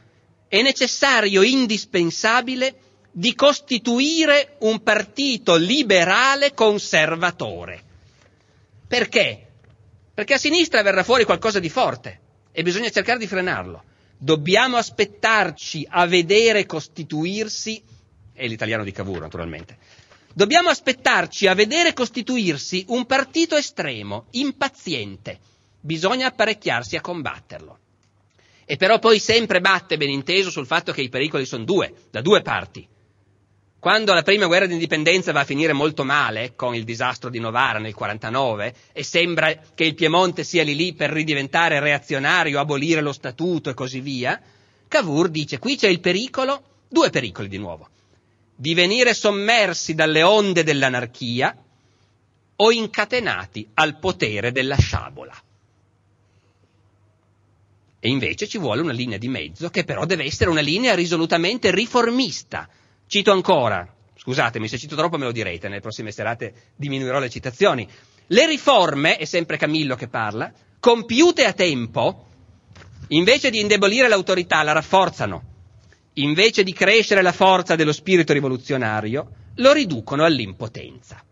[0.50, 2.76] È necessario, indispensabile,
[3.14, 7.82] di costituire un partito liberale conservatore.
[8.86, 9.48] Perché?
[10.14, 12.20] Perché a sinistra verrà fuori qualcosa di forte
[12.52, 13.84] e bisogna cercare di frenarlo.
[14.18, 17.82] Dobbiamo aspettarci a vedere costituirsi,
[18.34, 19.78] è l'italiano di Cavour naturalmente,
[20.34, 25.40] dobbiamo aspettarci a vedere costituirsi un partito estremo, impaziente.
[25.80, 27.80] Bisogna apparecchiarsi a combatterlo.
[28.66, 32.22] E però poi sempre batte ben inteso sul fatto che i pericoli sono due, da
[32.22, 32.88] due parti.
[33.80, 37.80] Quando la prima guerra d'indipendenza va a finire molto male, con il disastro di Novara
[37.80, 43.12] nel 49, e sembra che il Piemonte sia lì lì per ridiventare reazionario, abolire lo
[43.12, 44.40] statuto e così via,
[44.88, 47.90] Cavour dice qui c'è il pericolo, due pericoli di nuovo,
[48.62, 51.58] di venire sommersi dalle onde dell'anarchia
[52.58, 55.34] o incatenati al potere della sciabola.
[58.00, 61.72] E invece ci vuole una linea di mezzo che però deve essere una linea risolutamente
[61.72, 62.70] riformista,
[63.08, 67.86] Cito ancora, scusatemi se cito troppo me lo direte, nelle prossime serate diminuirò le citazioni.
[68.28, 72.28] Le riforme, è sempre Camillo che parla, compiute a tempo,
[73.08, 75.51] invece di indebolire l'autorità, la rafforzano.
[76.16, 81.24] Invece di crescere la forza dello spirito rivoluzionario, lo riducono all'impotenza.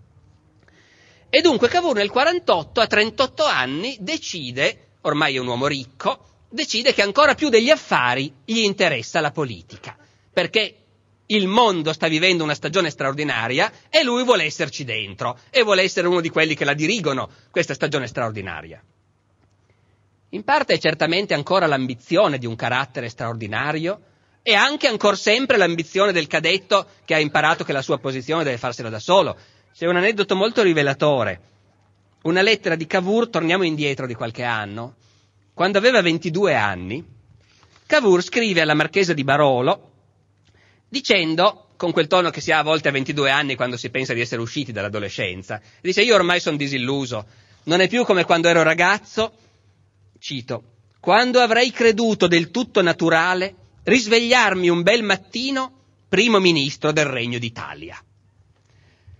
[1.29, 6.93] E dunque Cavour nel 48, a 38 anni, decide, ormai è un uomo ricco, decide
[6.93, 9.97] che ancora più degli affari gli interessa la politica,
[10.33, 10.75] perché
[11.27, 16.07] il mondo sta vivendo una stagione straordinaria e lui vuole esserci dentro e vuole essere
[16.07, 18.81] uno di quelli che la dirigono, questa stagione straordinaria.
[20.29, 24.01] In parte è certamente ancora l'ambizione di un carattere straordinario
[24.41, 28.57] e anche ancora sempre l'ambizione del cadetto che ha imparato che la sua posizione deve
[28.57, 29.37] farsela da solo.
[29.73, 31.41] C'è un aneddoto molto rivelatore.
[32.23, 34.95] Una lettera di Cavour, torniamo indietro di qualche anno,
[35.53, 37.05] quando aveva 22 anni,
[37.85, 39.91] Cavour scrive alla marchesa di Barolo,
[40.87, 44.13] dicendo, con quel tono che si ha a volte a 22 anni quando si pensa
[44.13, 47.25] di essere usciti dall'adolescenza, dice io ormai sono disilluso,
[47.63, 49.33] non è più come quando ero ragazzo,
[50.19, 50.63] cito,
[50.99, 53.55] quando avrei creduto del tutto naturale
[53.89, 55.73] risvegliarmi un bel mattino
[56.07, 58.01] primo ministro del Regno d'Italia.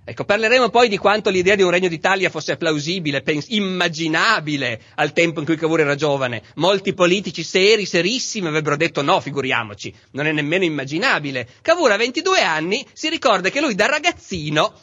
[0.04, 5.14] Ecco, parleremo poi di quanto l'idea di un regno d'Italia fosse plausibile, pens- immaginabile al
[5.14, 6.42] tempo in cui Cavour era giovane.
[6.56, 11.48] Molti politici seri, serissimi, avrebbero detto no, figuriamoci, non è nemmeno immaginabile.
[11.62, 14.74] Cavour a 22 anni si ricorda che lui da ragazzino,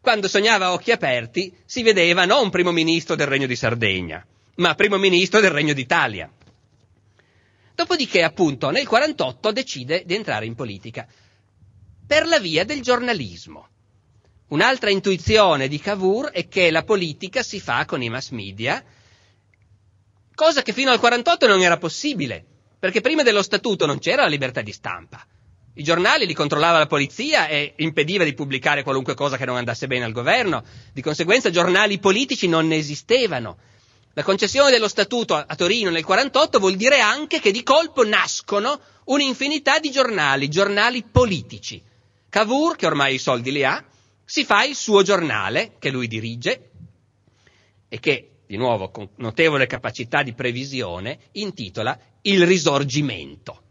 [0.00, 4.24] quando sognava a occhi aperti, si vedeva non primo ministro del regno di Sardegna,
[4.56, 6.30] ma primo ministro del regno d'Italia.
[7.80, 11.06] Dopodiché, appunto, nel 48 decide di entrare in politica
[12.06, 13.68] per la via del giornalismo.
[14.48, 18.84] Un'altra intuizione di Cavour è che la politica si fa con i mass media,
[20.34, 22.44] cosa che fino al 48 non era possibile,
[22.78, 25.26] perché prima dello statuto non c'era la libertà di stampa.
[25.72, 29.86] I giornali li controllava la polizia e impediva di pubblicare qualunque cosa che non andasse
[29.86, 30.62] bene al governo,
[30.92, 33.56] di conseguenza giornali politici non ne esistevano.
[34.14, 38.80] La concessione dello statuto a Torino nel 48 vuol dire anche che di colpo nascono
[39.04, 41.80] un'infinità di giornali, giornali politici.
[42.28, 43.84] Cavour, che ormai i soldi li ha,
[44.24, 46.70] si fa il suo giornale che lui dirige
[47.88, 53.62] e che, di nuovo, con notevole capacità di previsione, intitola Il risorgimento.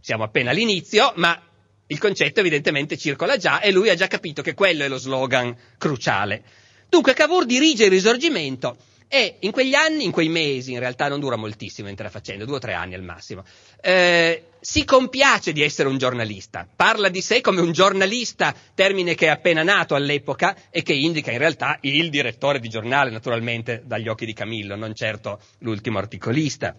[0.00, 1.40] Siamo appena all'inizio, ma
[1.86, 5.56] il concetto evidentemente circola già e lui ha già capito che quello è lo slogan
[5.78, 6.42] cruciale.
[6.88, 8.76] Dunque Cavour dirige il risorgimento
[9.12, 12.54] e in quegli anni, in quei mesi, in realtà non dura moltissimo intera faccenda, due
[12.56, 13.42] o tre anni al massimo,
[13.80, 19.26] eh, si compiace di essere un giornalista, parla di sé come un giornalista, termine che
[19.26, 24.06] è appena nato all'epoca e che indica in realtà il direttore di giornale, naturalmente dagli
[24.06, 26.76] occhi di Camillo, non certo l'ultimo articolista.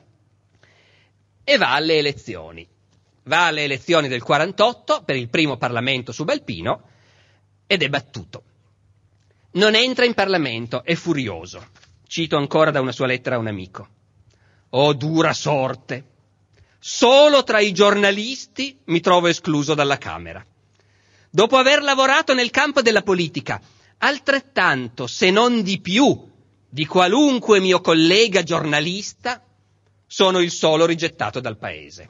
[1.44, 2.66] E va alle elezioni.
[3.24, 6.82] Va alle elezioni del 48 per il primo Parlamento subalpino
[7.68, 8.44] ed è battuto.
[9.54, 11.80] Non entra in Parlamento, è furioso
[12.12, 13.88] Cito ancora da una sua lettera a un amico.
[14.72, 16.04] Oh dura sorte!
[16.78, 20.46] Solo tra i giornalisti mi trovo escluso dalla Camera.
[21.30, 23.62] Dopo aver lavorato nel campo della politica,
[24.00, 26.30] altrettanto, se non di più,
[26.68, 29.42] di qualunque mio collega giornalista,
[30.06, 32.10] sono il solo rigettato dal Paese.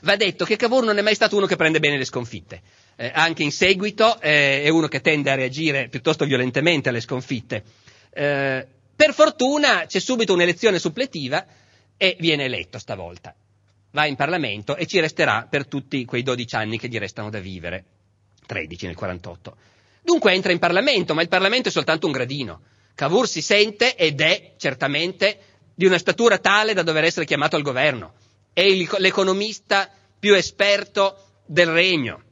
[0.00, 2.62] Va detto che Cavour non è mai stato uno che prende bene le sconfitte.
[2.96, 7.62] Eh, anche in seguito eh, è uno che tende a reagire piuttosto violentemente alle sconfitte.
[8.10, 8.66] Eh,
[9.02, 11.44] per fortuna c'è subito un'elezione suppletiva
[11.96, 13.34] e viene eletto stavolta.
[13.90, 17.40] Va in Parlamento e ci resterà per tutti quei 12 anni che gli restano da
[17.40, 17.84] vivere,
[18.46, 19.56] 13 nel 48.
[20.02, 22.60] Dunque entra in Parlamento, ma il Parlamento è soltanto un gradino.
[22.94, 25.38] Cavour si sente ed è certamente
[25.74, 28.12] di una statura tale da dover essere chiamato al governo.
[28.52, 28.62] È
[28.98, 32.22] l'economista più esperto del regno,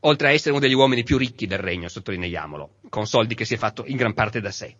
[0.00, 3.54] oltre a essere uno degli uomini più ricchi del regno, sottolineiamolo, con soldi che si
[3.54, 4.76] è fatto in gran parte da sé.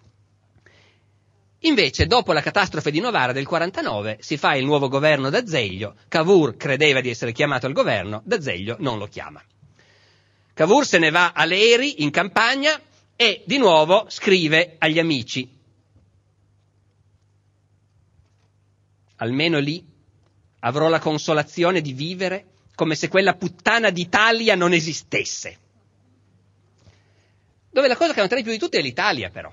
[1.65, 6.57] Invece, dopo la catastrofe di Novara del 49, si fa il nuovo governo d'Azeglio, Cavour
[6.57, 9.43] credeva di essere chiamato al governo, d'Azeglio non lo chiama.
[10.53, 12.79] Cavour se ne va a Leri, in campagna,
[13.17, 15.51] e di nuovo scrive agli amici.
[19.17, 19.83] Almeno lì
[20.61, 25.59] avrò la consolazione di vivere come se quella puttana d'Italia non esistesse.
[27.71, 29.51] Dove la cosa che non trae più di tutte è l'Italia, però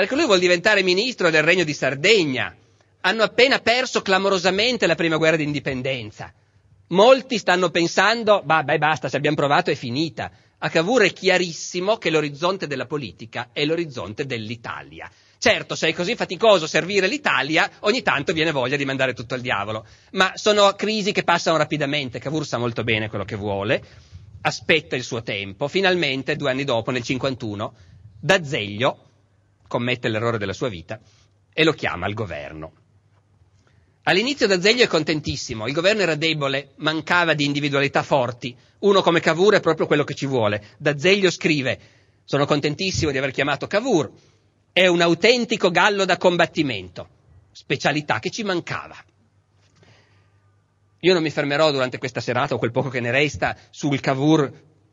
[0.00, 2.56] perché lui vuole diventare ministro del Regno di Sardegna.
[3.02, 6.32] Hanno appena perso clamorosamente la prima guerra d'indipendenza.
[6.88, 10.30] Molti stanno pensando, bah, beh, basta, se abbiamo provato è finita.
[10.56, 15.10] A Cavour è chiarissimo che l'orizzonte della politica è l'orizzonte dell'Italia.
[15.38, 19.40] Certo, se è così faticoso servire l'Italia, ogni tanto viene voglia di mandare tutto al
[19.42, 19.86] diavolo.
[20.12, 22.18] Ma sono crisi che passano rapidamente.
[22.18, 23.82] Cavour sa molto bene quello che vuole,
[24.40, 25.68] aspetta il suo tempo.
[25.68, 27.74] Finalmente, due anni dopo, nel 51,
[28.18, 29.04] D'Azeglio
[29.70, 30.98] commette l'errore della sua vita
[31.52, 32.72] e lo chiama al governo.
[34.02, 39.54] All'inizio D'Azeglio è contentissimo, il governo era debole, mancava di individualità forti, uno come Cavour
[39.54, 40.70] è proprio quello che ci vuole.
[40.78, 41.78] D'Azeglio scrive,
[42.24, 44.10] sono contentissimo di aver chiamato Cavour,
[44.72, 47.08] è un autentico gallo da combattimento,
[47.52, 48.96] specialità che ci mancava.
[51.02, 54.50] Io non mi fermerò durante questa serata o quel poco che ne resta sul Cavour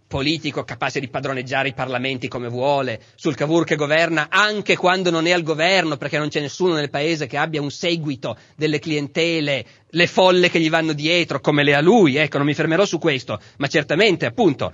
[0.08, 5.28] politico capace di padroneggiare i parlamenti come vuole, sul Cavour che governa anche quando non
[5.28, 9.66] è al governo, perché non c'è nessuno nel paese che abbia un seguito delle clientele,
[9.90, 13.00] le folle che gli vanno dietro, come le ha lui, ecco, non mi fermerò su
[13.00, 14.74] questo, ma certamente, appunto,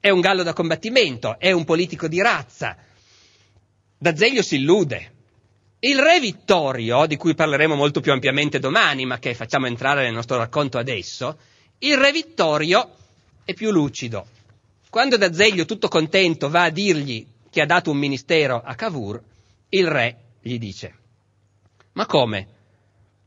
[0.00, 2.76] è un gallo da combattimento, è un politico di razza.
[3.98, 5.12] D'Azeglio si illude.
[5.78, 10.12] Il re Vittorio, di cui parleremo molto più ampiamente domani, ma che facciamo entrare nel
[10.12, 11.38] nostro racconto adesso,
[11.78, 12.90] il re Vittorio
[13.44, 14.26] è più lucido
[14.90, 19.22] quando D'Azeglio, tutto contento, va a dirgli che ha dato un ministero a Cavour,
[19.70, 20.94] il re gli dice:
[21.92, 22.48] Ma come?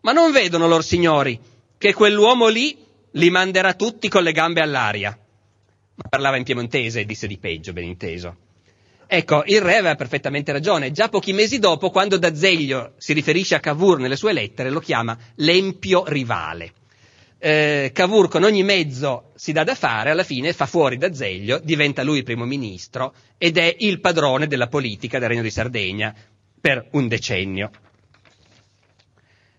[0.02, 1.40] Ma non vedono lor signori
[1.78, 2.78] che quell'uomo lì
[3.12, 5.18] li manderà tutti con le gambe all'aria?
[5.96, 8.38] Ma parlava in piemontese e disse di peggio, ben inteso.
[9.06, 10.92] Ecco, il re aveva perfettamente ragione.
[10.92, 15.18] Già pochi mesi dopo, quando D'Azeglio si riferisce a Cavour nelle sue lettere, lo chiama
[15.36, 16.74] l'empio rivale
[17.42, 22.04] eh, Cavour con ogni mezzo si dà da fare, alla fine fa fuori D'Azeglio, diventa
[22.04, 26.14] lui primo ministro ed è il padrone della politica del Regno di Sardegna
[26.60, 27.72] per un decennio.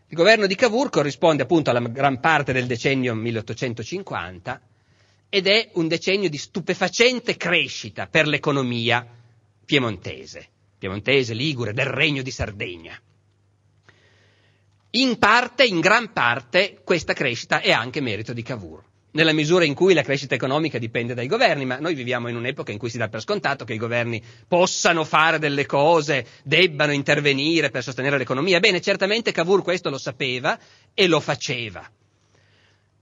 [0.09, 4.61] Il governo di Cavour corrisponde appunto alla gran parte del decennio 1850
[5.31, 9.07] ed è un decennio di stupefacente crescita per l'economia
[9.64, 13.01] piemontese, piemontese, ligure, del Regno di Sardegna.
[14.93, 19.74] In parte, in gran parte, questa crescita è anche merito di Cavour nella misura in
[19.74, 22.99] cui la crescita economica dipende dai governi, ma noi viviamo in un'epoca in cui si
[22.99, 28.61] dà per scontato che i governi possano fare delle cose, debbano intervenire per sostenere l'economia.
[28.61, 30.59] Bene, certamente Cavour questo lo sapeva
[30.95, 31.88] e lo faceva.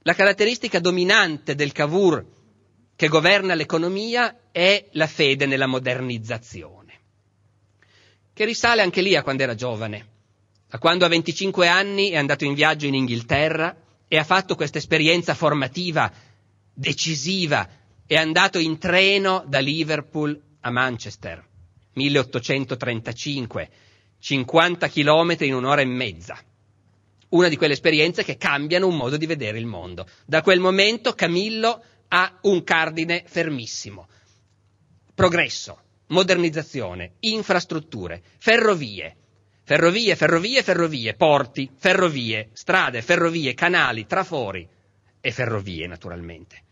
[0.02, 2.24] La caratteristica dominante del Cavour
[2.96, 6.92] che governa l'economia è la fede nella modernizzazione,
[8.32, 10.16] che risale anche lì a quando era giovane
[10.70, 13.74] a quando a 25 anni è andato in viaggio in Inghilterra
[14.06, 16.12] e ha fatto questa esperienza formativa
[16.72, 17.68] decisiva,
[18.06, 21.44] è andato in treno da Liverpool a Manchester,
[21.94, 23.70] 1835,
[24.18, 26.38] 50 km in un'ora e mezza.
[27.30, 30.06] Una di quelle esperienze che cambiano un modo di vedere il mondo.
[30.24, 34.08] Da quel momento Camillo ha un cardine fermissimo.
[35.14, 39.16] Progresso, modernizzazione, infrastrutture, ferrovie,
[39.68, 44.66] ferrovie, ferrovie, ferrovie, porti, ferrovie, strade, ferrovie, canali, trafori
[45.20, 46.62] e ferrovie naturalmente.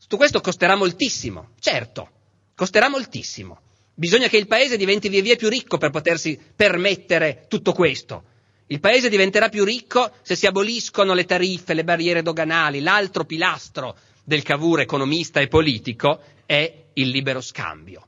[0.00, 2.10] Tutto questo costerà moltissimo, certo,
[2.56, 3.60] costerà moltissimo.
[3.94, 8.24] Bisogna che il paese diventi via via più ricco per potersi permettere tutto questo.
[8.66, 12.80] Il paese diventerà più ricco se si aboliscono le tariffe, le barriere doganali.
[12.80, 18.04] L'altro pilastro del Cavour economista e politico è il libero scambio.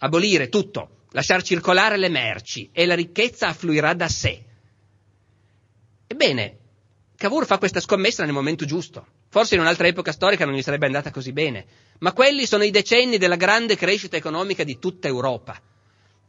[0.00, 4.44] Abolire tutto, lasciar circolare le merci e la ricchezza affluirà da sé.
[6.06, 6.58] Ebbene,
[7.16, 9.06] Cavour fa questa scommessa nel momento giusto.
[9.30, 11.64] Forse in un'altra epoca storica non gli sarebbe andata così bene,
[12.00, 15.58] ma quelli sono i decenni della grande crescita economica di tutta Europa.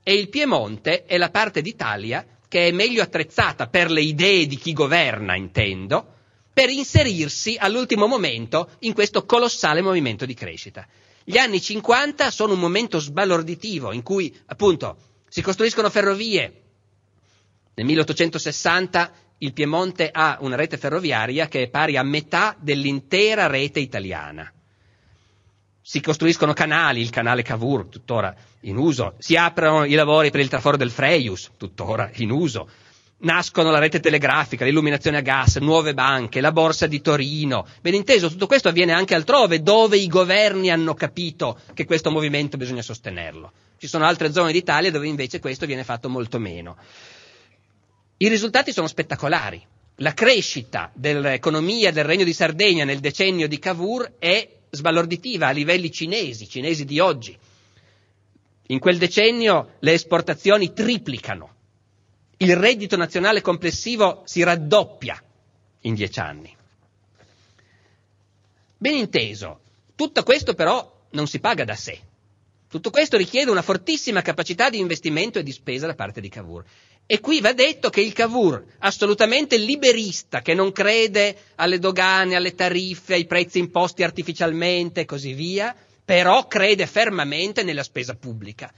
[0.02, 4.56] E il Piemonte è la parte d'Italia che è meglio attrezzata per le idee di
[4.56, 6.14] chi governa, intendo,
[6.54, 10.88] per inserirsi all'ultimo momento in questo colossale movimento di crescita.
[11.30, 14.96] Gli anni 50 sono un momento sbalorditivo in cui, appunto,
[15.28, 16.62] si costruiscono ferrovie.
[17.74, 23.82] Nel 1860 il Piemonte ha una rete ferroviaria che è pari a metà dell'intera rete
[23.82, 24.50] italiana.
[25.82, 30.48] Si costruiscono canali, il canale Cavour, tuttora in uso, si aprono i lavori per il
[30.48, 32.70] traforo del Freius, tuttora in uso,
[33.20, 37.66] nascono la rete telegrafica, l'illuminazione a gas, nuove banche, la borsa di Torino.
[37.82, 42.58] Ben inteso, tutto questo avviene anche altrove, dove i governi hanno capito che questo movimento
[42.58, 43.52] bisogna sostenerlo.
[43.78, 46.78] Ci sono altre zone d'Italia dove invece questo viene fatto molto meno.
[48.18, 49.64] I risultati sono spettacolari.
[50.02, 55.92] La crescita dell'economia del Regno di Sardegna nel decennio di Cavour è sbalorditiva a livelli
[55.92, 57.36] cinesi, cinesi di oggi.
[58.68, 61.57] In quel decennio le esportazioni triplicano,
[62.38, 65.22] il reddito nazionale complessivo si raddoppia
[65.82, 66.56] in dieci anni.
[68.78, 69.62] Ben inteso,
[69.96, 72.00] tutto questo però non si paga da sé.
[72.70, 76.64] Tutto questo richiede una fortissima capacità di investimento e di spesa da parte di Cavour.
[77.06, 82.54] E qui va detto che il Cavour, assolutamente liberista, che non crede alle dogane, alle
[82.54, 85.74] tariffe, ai prezzi imposti artificialmente e così via,
[86.04, 88.72] però crede fermamente nella spesa pubblica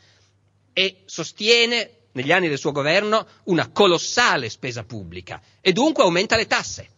[0.72, 6.48] e sostiene negli anni del suo governo una colossale spesa pubblica e dunque aumenta le
[6.48, 6.90] tasse.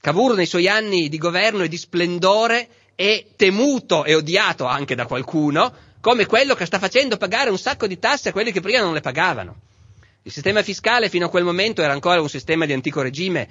[0.00, 5.06] Cavour nei suoi anni di governo e di splendore è temuto e odiato anche da
[5.06, 8.80] qualcuno come quello che sta facendo pagare un sacco di tasse a quelli che prima
[8.80, 9.60] non le pagavano.
[10.22, 13.48] Il sistema fiscale fino a quel momento era ancora un sistema di antico regime,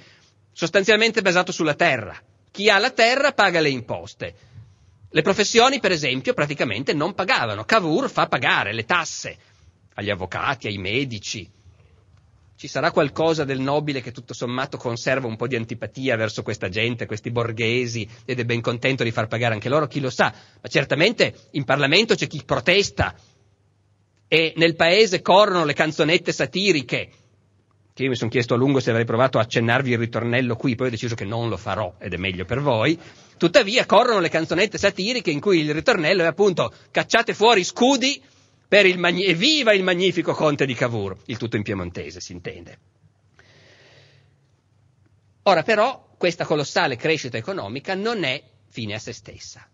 [0.52, 2.18] sostanzialmente basato sulla terra.
[2.50, 4.34] Chi ha la terra paga le imposte.
[5.10, 7.64] Le professioni, per esempio, praticamente non pagavano.
[7.64, 9.36] Cavour fa pagare le tasse
[9.98, 11.50] agli avvocati, ai medici.
[12.56, 16.68] Ci sarà qualcosa del nobile che tutto sommato conserva un po' di antipatia verso questa
[16.68, 20.32] gente, questi borghesi, ed è ben contento di far pagare anche loro, chi lo sa.
[20.60, 23.14] Ma certamente in Parlamento c'è chi protesta
[24.28, 27.10] e nel paese corrono le canzonette satiriche,
[27.92, 30.76] che io mi sono chiesto a lungo se avrei provato a accennarvi il ritornello qui,
[30.76, 32.98] poi ho deciso che non lo farò ed è meglio per voi.
[33.36, 38.20] Tuttavia corrono le canzonette satiriche in cui il ritornello è appunto cacciate fuori scudi
[38.68, 42.78] per il magni- evviva il magnifico conte di Cavour, il tutto in piemontese si intende.
[45.44, 49.66] Ora però questa colossale crescita economica non è fine a se stessa.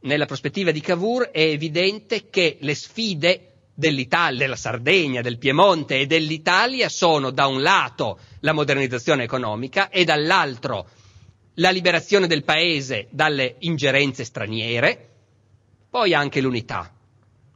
[0.00, 6.06] Nella prospettiva di Cavour è evidente che le sfide dell'Italia, della Sardegna, del Piemonte e
[6.06, 10.86] dell'Italia sono da un lato la modernizzazione economica e dall'altro
[11.54, 15.08] la liberazione del paese dalle ingerenze straniere,
[15.88, 16.92] poi anche l'unità.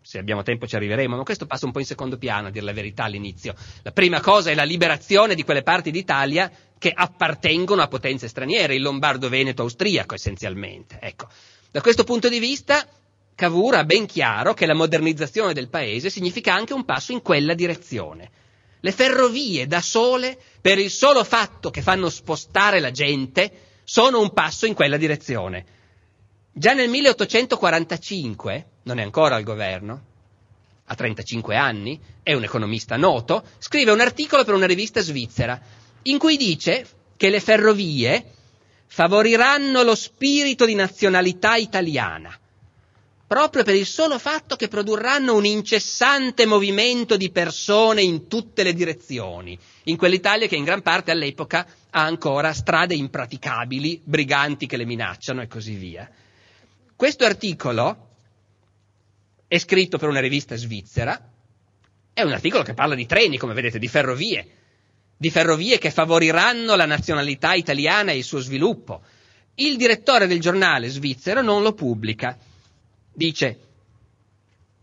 [0.06, 2.64] Se abbiamo tempo ci arriveremo, ma questo passa un po' in secondo piano, a dire
[2.64, 3.56] la verità all'inizio.
[3.82, 6.48] La prima cosa è la liberazione di quelle parti d'Italia
[6.78, 11.00] che appartengono a potenze straniere, il lombardo-veneto austriaco essenzialmente.
[11.00, 11.26] Ecco.
[11.72, 12.86] Da questo punto di vista
[13.34, 17.54] Cavour ha ben chiaro che la modernizzazione del paese significa anche un passo in quella
[17.54, 18.30] direzione.
[18.78, 23.50] Le ferrovie da sole, per il solo fatto che fanno spostare la gente,
[23.82, 25.64] sono un passo in quella direzione.
[26.52, 30.02] Già nel 1845, non è ancora al governo,
[30.84, 35.60] ha 35 anni, è un economista noto, scrive un articolo per una rivista svizzera
[36.02, 38.32] in cui dice che le ferrovie
[38.86, 42.38] favoriranno lo spirito di nazionalità italiana
[43.26, 48.72] proprio per il solo fatto che produrranno un incessante movimento di persone in tutte le
[48.72, 54.84] direzioni, in quell'Italia che in gran parte all'epoca ha ancora strade impraticabili, briganti che le
[54.84, 56.08] minacciano e così via.
[56.94, 58.06] Questo articolo
[59.48, 61.30] è scritto per una rivista svizzera,
[62.12, 64.46] è un articolo che parla di treni, come vedete, di ferrovie,
[65.16, 69.02] di ferrovie che favoriranno la nazionalità italiana e il suo sviluppo.
[69.56, 72.36] Il direttore del giornale svizzero non lo pubblica.
[73.12, 73.58] Dice,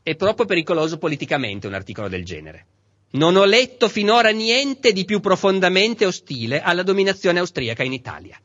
[0.01, 2.65] è troppo pericoloso politicamente un articolo del genere.
[3.11, 8.39] Non ho letto finora niente di più profondamente ostile alla dominazione austriaca in Italia.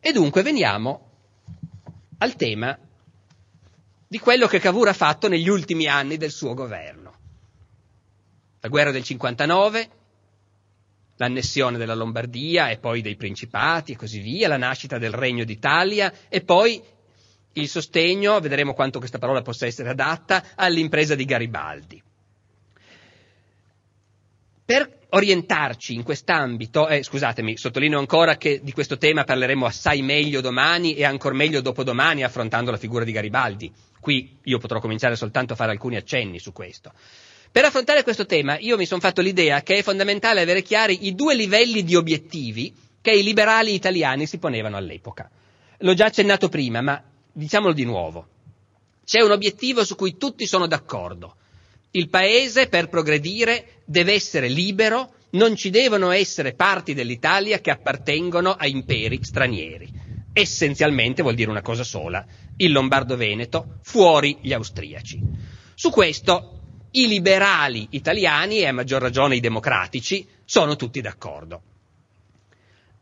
[0.00, 1.10] E dunque veniamo
[2.18, 2.78] al tema
[4.08, 7.16] di quello che Cavour ha fatto negli ultimi anni del suo governo.
[8.60, 9.88] La guerra del 59,
[11.16, 16.12] l'annessione della Lombardia e poi dei Principati e così via, la nascita del Regno d'Italia
[16.28, 16.82] e poi
[17.52, 22.02] il sostegno, vedremo quanto questa parola possa essere adatta, all'impresa di Garibaldi.
[24.64, 30.40] Per orientarci in quest'ambito, eh, scusatemi, sottolineo ancora che di questo tema parleremo assai meglio
[30.40, 33.72] domani e ancor meglio dopodomani affrontando la figura di Garibaldi.
[34.00, 36.92] Qui io potrò cominciare soltanto a fare alcuni accenni su questo.
[37.50, 41.14] Per affrontare questo tema io mi sono fatto l'idea che è fondamentale avere chiari i
[41.14, 45.30] due livelli di obiettivi che i liberali italiani si ponevano all'epoca.
[45.78, 48.26] L'ho già accennato prima, ma diciamolo di nuovo.
[49.04, 51.36] C'è un obiettivo su cui tutti sono d'accordo.
[51.92, 58.50] Il paese, per progredire, deve essere libero, non ci devono essere parti dell'Italia che appartengono
[58.50, 59.90] a imperi stranieri.
[60.40, 62.24] Essenzialmente vuol dire una cosa sola,
[62.58, 65.20] il Lombardo-Veneto, fuori gli austriaci.
[65.74, 66.60] Su questo
[66.92, 71.62] i liberali italiani, e a maggior ragione i democratici, sono tutti d'accordo.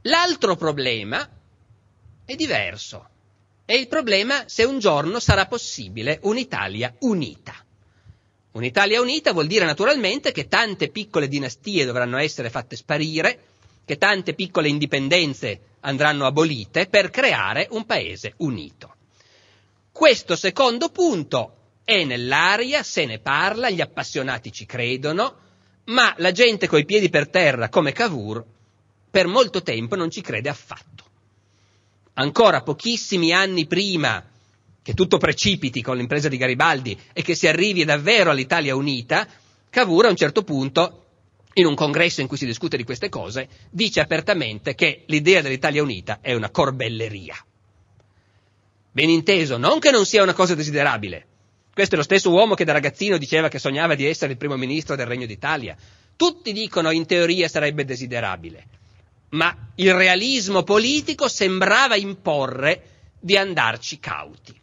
[0.05, 1.29] L'altro problema
[2.25, 3.07] è diverso.
[3.67, 7.55] È il problema se un giorno sarà possibile un'Italia unita.
[8.53, 13.41] Un'Italia unita vuol dire naturalmente che tante piccole dinastie dovranno essere fatte sparire,
[13.85, 18.95] che tante piccole indipendenze andranno abolite per creare un paese unito.
[19.91, 21.53] Questo secondo punto
[21.85, 25.37] è nell'aria, se ne parla, gli appassionati ci credono,
[25.85, 28.45] ma la gente coi piedi per terra come Cavour
[29.11, 30.97] per molto tempo non ci crede affatto
[32.19, 34.23] ancora pochissimi anni prima
[34.83, 39.27] che tutto precipiti con l'impresa di Garibaldi e che si arrivi davvero all'Italia unita,
[39.69, 41.06] Cavour a un certo punto,
[41.59, 45.83] in un congresso in cui si discute di queste cose, dice apertamente che l'idea dell'Italia
[45.83, 47.37] unita è una corbelleria.
[48.93, 51.27] Ben inteso, non che non sia una cosa desiderabile.
[51.73, 54.57] Questo è lo stesso uomo che da ragazzino diceva che sognava di essere il primo
[54.57, 55.77] ministro del Regno d'Italia.
[56.17, 58.67] Tutti dicono in teoria sarebbe desiderabile
[59.31, 64.59] ma il realismo politico sembrava imporre di andarci cauti.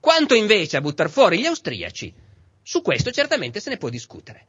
[0.00, 2.12] Quanto invece a buttare fuori gli austriaci,
[2.62, 4.46] su questo certamente se ne può discutere.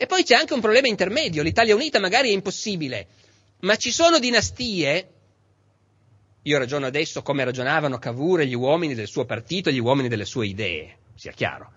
[0.00, 3.08] E poi c'è anche un problema intermedio, l'Italia unita magari è impossibile,
[3.62, 5.08] ma ci sono dinastie,
[6.42, 10.06] io ragiono adesso come ragionavano Cavour e gli uomini del suo partito e gli uomini
[10.06, 11.72] delle sue idee, sia chiaro.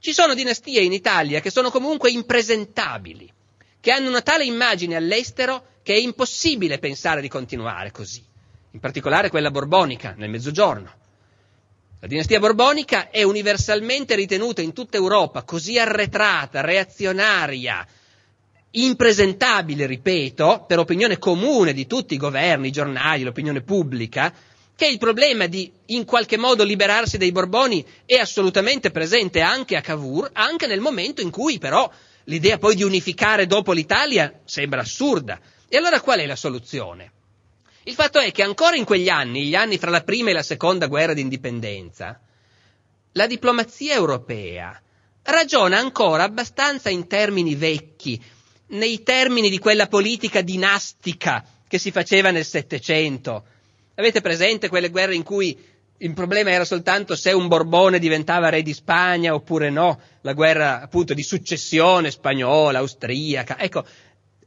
[0.00, 3.32] Ci sono dinastie in Italia che sono comunque impresentabili,
[3.78, 8.24] che hanno una tale immagine all'estero che è impossibile pensare di continuare così,
[8.72, 11.02] in particolare quella borbonica nel Mezzogiorno.
[12.04, 17.82] La dinastia borbonica è universalmente ritenuta in tutta Europa così arretrata, reazionaria,
[18.72, 24.30] impresentabile, ripeto, per opinione comune di tutti i governi, i giornali, l'opinione pubblica,
[24.76, 29.80] che il problema di in qualche modo liberarsi dei Borboni è assolutamente presente anche a
[29.80, 31.90] Cavour, anche nel momento in cui però
[32.24, 35.40] l'idea poi di unificare dopo l'Italia sembra assurda.
[35.66, 37.13] E allora qual è la soluzione?
[37.86, 40.42] Il fatto è che ancora in quegli anni, gli anni fra la prima e la
[40.42, 42.18] seconda guerra d'indipendenza,
[43.12, 44.80] la diplomazia europea
[45.24, 48.20] ragiona ancora abbastanza in termini vecchi,
[48.68, 53.44] nei termini di quella politica dinastica che si faceva nel Settecento.
[53.96, 55.56] Avete presente quelle guerre in cui
[55.98, 60.80] il problema era soltanto se un Borbone diventava re di Spagna oppure no, la guerra
[60.80, 63.58] appunto di successione spagnola, austriaca.
[63.58, 63.84] Ecco,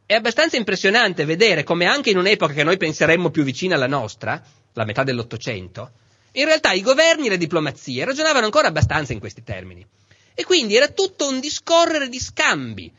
[0.07, 4.41] è abbastanza impressionante vedere come anche in un'epoca che noi penseremmo più vicina alla nostra,
[4.71, 5.91] la metà dell'Ottocento,
[6.31, 9.85] in realtà i governi e le diplomazie ragionavano ancora abbastanza in questi termini.
[10.33, 12.89] E quindi era tutto un discorrere di scambi.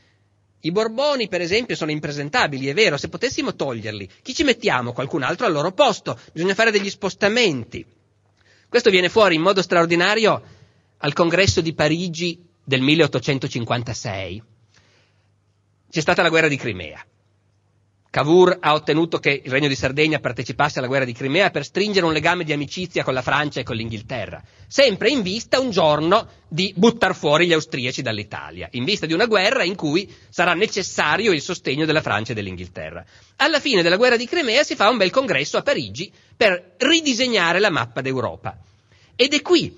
[0.61, 4.93] I Borboni, per esempio, sono impresentabili, è vero, se potessimo toglierli, chi ci mettiamo?
[4.93, 7.87] Qualcun altro al loro posto, bisogna fare degli spostamenti.
[8.69, 10.43] Questo viene fuori in modo straordinario
[10.99, 14.57] al congresso di Parigi del 1856.
[15.91, 17.03] C'è stata la guerra di Crimea.
[18.11, 22.05] Cavour ha ottenuto che il Regno di Sardegna partecipasse alla guerra di Crimea per stringere
[22.05, 26.29] un legame di amicizia con la Francia e con l'Inghilterra, sempre in vista un giorno
[26.47, 31.33] di buttar fuori gli austriaci dall'Italia, in vista di una guerra in cui sarà necessario
[31.33, 33.03] il sostegno della Francia e dell'Inghilterra.
[33.37, 37.61] Alla fine della guerra di Crimea si fa un bel congresso a Parigi per ridisegnare
[37.61, 38.59] la mappa d'Europa.
[39.17, 39.75] Ed è qui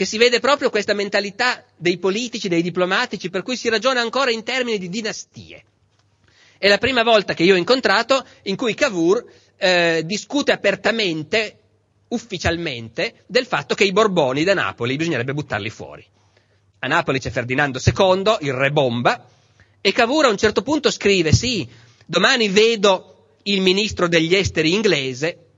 [0.00, 4.30] che si vede proprio questa mentalità dei politici, dei diplomatici, per cui si ragiona ancora
[4.30, 5.62] in termini di dinastie.
[6.56, 9.22] È la prima volta che io ho incontrato in cui Cavour
[9.58, 11.58] eh, discute apertamente,
[12.08, 16.02] ufficialmente, del fatto che i Borboni da Napoli bisognerebbe buttarli fuori.
[16.78, 19.28] A Napoli c'è Ferdinando II, il re bomba,
[19.82, 21.68] e Cavour a un certo punto scrive, sì,
[22.06, 25.48] domani vedo il ministro degli esteri inglese,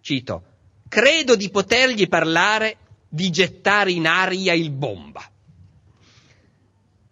[0.00, 0.42] cito,
[0.88, 2.76] credo di potergli parlare
[3.10, 5.28] di gettare in aria il bomba.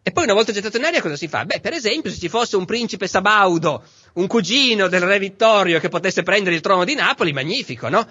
[0.00, 1.44] E poi una volta gettato in aria cosa si fa?
[1.44, 3.84] Beh, per esempio, se ci fosse un principe Sabaudo,
[4.14, 8.06] un cugino del re Vittorio che potesse prendere il trono di Napoli, magnifico, no?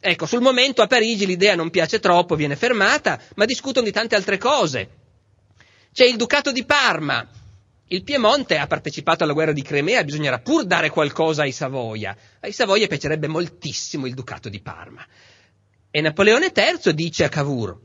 [0.00, 4.14] Ecco, sul momento a Parigi l'idea non piace troppo, viene fermata, ma discutono di tante
[4.14, 4.88] altre cose.
[5.92, 7.28] C'è il Ducato di Parma.
[7.88, 12.16] Il Piemonte ha partecipato alla guerra di Crimea, bisognerà pur dare qualcosa ai Savoia.
[12.40, 15.06] Ai Savoia piacerebbe moltissimo il Ducato di Parma.
[15.94, 17.78] E Napoleone III dice a Cavour,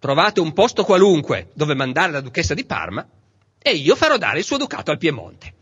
[0.00, 3.08] trovate un posto qualunque dove mandare la duchessa di Parma
[3.62, 5.54] e io farò dare il suo ducato al Piemonte.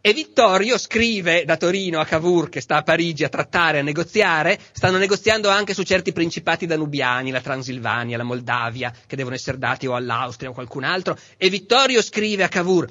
[0.00, 4.60] E Vittorio scrive da Torino a Cavour, che sta a Parigi a trattare, a negoziare,
[4.70, 9.88] stanno negoziando anche su certi principati danubiani, la Transilvania, la Moldavia, che devono essere dati
[9.88, 12.88] o all'Austria o a qualcun altro, e Vittorio scrive a Cavour,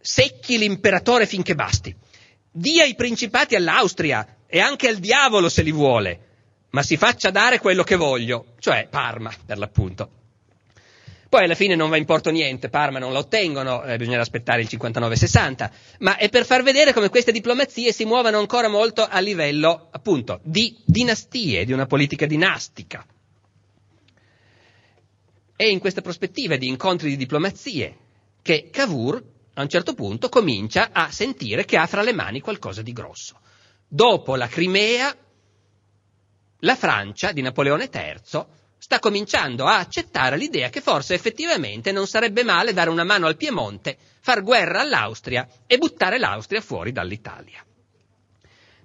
[0.00, 1.94] secchi l'imperatore finché basti,
[2.50, 6.20] dia i principati all'Austria, e anche al diavolo se li vuole,
[6.72, 10.10] ma si faccia dare quello che voglio, cioè Parma per l'appunto.
[11.30, 14.60] Poi alla fine non va in porto niente, Parma non la ottengono, eh, bisognerà aspettare
[14.60, 19.20] il 59-60, ma è per far vedere come queste diplomazie si muovono ancora molto a
[19.20, 23.06] livello appunto di dinastie, di una politica dinastica.
[25.56, 27.96] È in questa prospettiva di incontri di diplomazie
[28.42, 29.22] che Cavour
[29.54, 33.40] a un certo punto comincia a sentire che ha fra le mani qualcosa di grosso
[33.94, 35.14] dopo la Crimea,
[36.60, 38.44] la Francia di Napoleone III
[38.78, 43.36] sta cominciando a accettare l'idea che forse effettivamente non sarebbe male dare una mano al
[43.36, 47.62] Piemonte, far guerra all'Austria e buttare l'Austria fuori dall'Italia.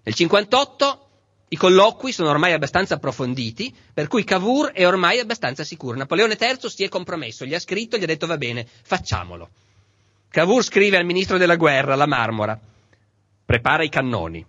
[0.03, 1.10] Nel 58
[1.49, 5.95] i colloqui sono ormai abbastanza approfonditi, per cui Cavour è ormai abbastanza sicuro.
[5.95, 9.49] Napoleone III si è compromesso, gli ha scritto, gli ha detto va bene, facciamolo.
[10.30, 12.60] Cavour scrive al ministro della guerra, la Marmora,
[13.45, 14.45] prepara i cannoni,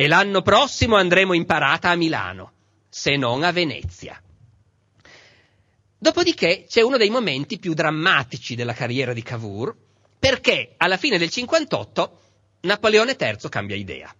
[0.00, 2.52] e l'anno prossimo andremo in parata a Milano,
[2.88, 4.22] se non a Venezia.
[5.98, 9.74] Dopodiché c'è uno dei momenti più drammatici della carriera di Cavour,
[10.16, 12.20] perché alla fine del 58
[12.60, 14.14] Napoleone III cambia idea.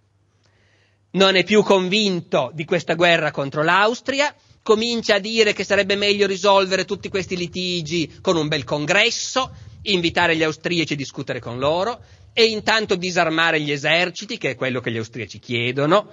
[1.11, 6.27] Non è più convinto di questa guerra contro l'Austria, comincia a dire che sarebbe meglio
[6.27, 12.03] risolvere tutti questi litigi con un bel congresso, invitare gli austriaci a discutere con loro,
[12.33, 16.11] e intanto disarmare gli eserciti, che è quello che gli austriaci chiedono.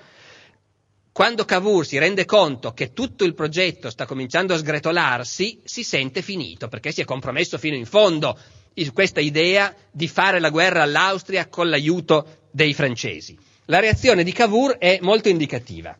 [1.12, 6.20] Quando Cavour si rende conto che tutto il progetto sta cominciando a sgretolarsi, si sente
[6.20, 8.38] finito, perché si è compromesso fino in fondo
[8.74, 13.38] in questa idea di fare la guerra all'Austria con l'aiuto dei francesi.
[13.66, 15.96] La reazione di Cavour è molto indicativa.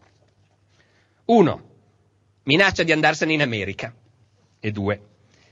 [1.27, 1.63] Uno,
[2.43, 3.95] minaccia di andarsene in America.
[4.61, 5.01] E due.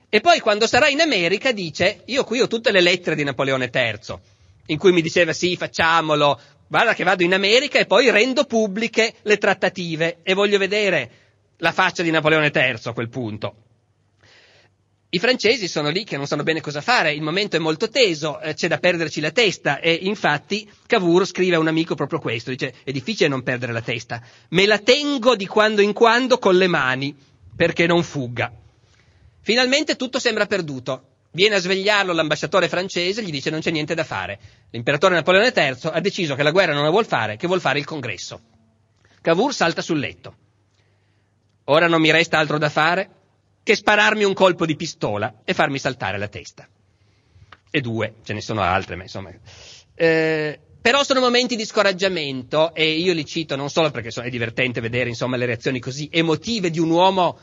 [0.09, 3.71] E poi quando sarà in America dice, io qui ho tutte le lettere di Napoleone
[3.73, 4.19] III,
[4.67, 9.15] in cui mi diceva sì, facciamolo, guarda che vado in America e poi rendo pubbliche
[9.23, 11.11] le trattative e voglio vedere
[11.59, 13.57] la faccia di Napoleone III a quel punto.
[15.15, 18.41] I francesi sono lì che non sanno bene cosa fare, il momento è molto teso,
[18.41, 22.51] eh, c'è da perderci la testa e infatti Cavour scrive a un amico proprio questo,
[22.51, 26.57] dice è difficile non perdere la testa, me la tengo di quando in quando con
[26.57, 27.15] le mani
[27.55, 28.53] perché non fugga.
[29.41, 34.05] Finalmente tutto sembra perduto, Viene a svegliarlo l'ambasciatore francese, gli dice non c'è niente da
[34.05, 34.39] fare.
[34.70, 37.80] L'imperatore Napoleone III ha deciso che la guerra non la vuol fare, che vuol fare
[37.80, 38.41] il congresso.
[39.20, 40.37] Cavour salta sul letto.
[41.64, 43.11] Ora non mi resta altro da fare
[43.64, 46.68] che spararmi un colpo di pistola e farmi saltare la testa.
[47.68, 49.32] E due, ce ne sono altre, ma insomma.
[49.93, 54.80] Eh, però sono momenti di scoraggiamento e io li cito non solo perché è divertente
[54.80, 57.39] vedere insomma, le reazioni così emotive di un uomo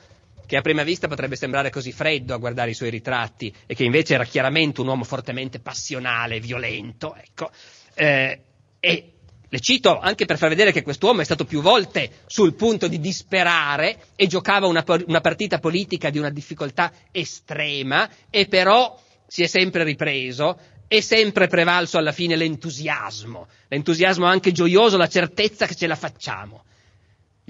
[0.52, 3.86] che a prima vista potrebbe sembrare così freddo a guardare i suoi ritratti e che
[3.86, 7.50] invece era chiaramente un uomo fortemente passionale, violento, ecco.
[7.94, 8.42] Eh,
[8.78, 9.14] e
[9.48, 13.00] le cito anche per far vedere che quest'uomo è stato più volte sul punto di
[13.00, 19.48] disperare e giocava una, una partita politica di una difficoltà estrema e però si è
[19.48, 25.88] sempre ripreso è sempre prevalso alla fine l'entusiasmo, l'entusiasmo anche gioioso, la certezza che ce
[25.88, 26.66] la facciamo.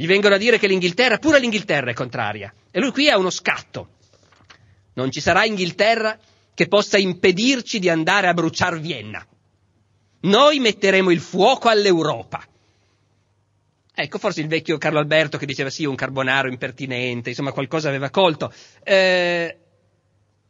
[0.01, 2.51] Gli vengono a dire che l'Inghilterra, pure l'Inghilterra è contraria.
[2.71, 3.89] E lui qui ha uno scatto.
[4.95, 6.17] Non ci sarà Inghilterra
[6.55, 9.23] che possa impedirci di andare a bruciare Vienna.
[10.21, 12.43] Noi metteremo il fuoco all'Europa.
[13.93, 18.09] Ecco, forse il vecchio Carlo Alberto che diceva sì, un carbonaro impertinente, insomma qualcosa aveva
[18.09, 18.51] colto.
[18.81, 19.57] Eh,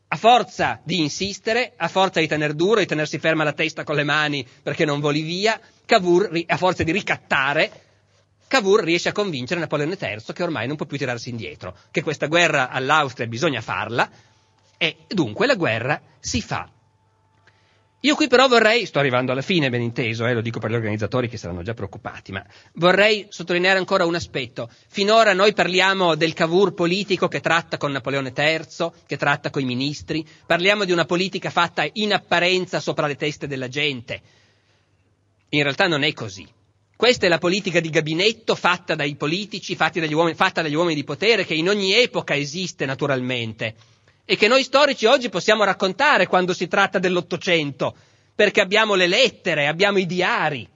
[0.07, 3.97] a forza di insistere, a forza di tener duro, di tenersi ferma la testa con
[3.97, 7.89] le mani perché non voli via, Cavour, a forza di ricattare,
[8.51, 12.25] Cavour riesce a convincere Napoleone III che ormai non può più tirarsi indietro, che questa
[12.25, 14.11] guerra all'Austria bisogna farla
[14.77, 16.69] e dunque la guerra si fa.
[18.01, 20.75] Io qui però vorrei, sto arrivando alla fine ben inteso, eh, lo dico per gli
[20.75, 24.69] organizzatori che saranno già preoccupati, ma vorrei sottolineare ancora un aspetto.
[24.89, 29.65] Finora noi parliamo del Cavour politico che tratta con Napoleone III, che tratta con i
[29.65, 34.21] ministri, parliamo di una politica fatta in apparenza sopra le teste della gente.
[35.51, 36.59] In realtà non è così.
[37.01, 40.93] Questa è la politica di gabinetto fatta dai politici, fatta dagli uomini, fatta dagli uomini
[40.93, 43.73] di potere, che in ogni epoca esiste naturalmente
[44.23, 47.95] e che noi storici oggi possiamo raccontare quando si tratta dell'Ottocento,
[48.35, 50.69] perché abbiamo le lettere, abbiamo i diari.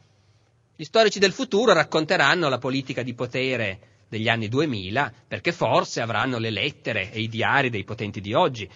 [0.76, 6.40] Gli storici del futuro racconteranno la politica di potere degli anni 2000, perché forse avranno
[6.40, 8.68] le lettere e i diari dei potenti di oggi.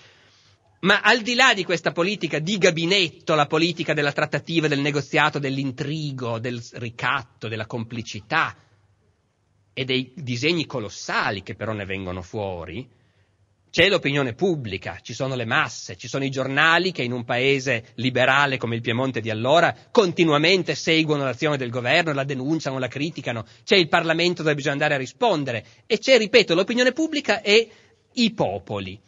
[0.81, 5.37] Ma al di là di questa politica di gabinetto, la politica della trattativa, del negoziato,
[5.37, 8.55] dell'intrigo, del ricatto, della complicità
[9.73, 12.87] e dei disegni colossali che però ne vengono fuori,
[13.69, 17.89] c'è l'opinione pubblica, ci sono le masse, ci sono i giornali che in un paese
[17.95, 23.45] liberale come il Piemonte di allora continuamente seguono l'azione del governo, la denunciano, la criticano,
[23.63, 27.69] c'è il Parlamento dove bisogna andare a rispondere e c'è, ripeto, l'opinione pubblica e
[28.13, 28.99] i popoli.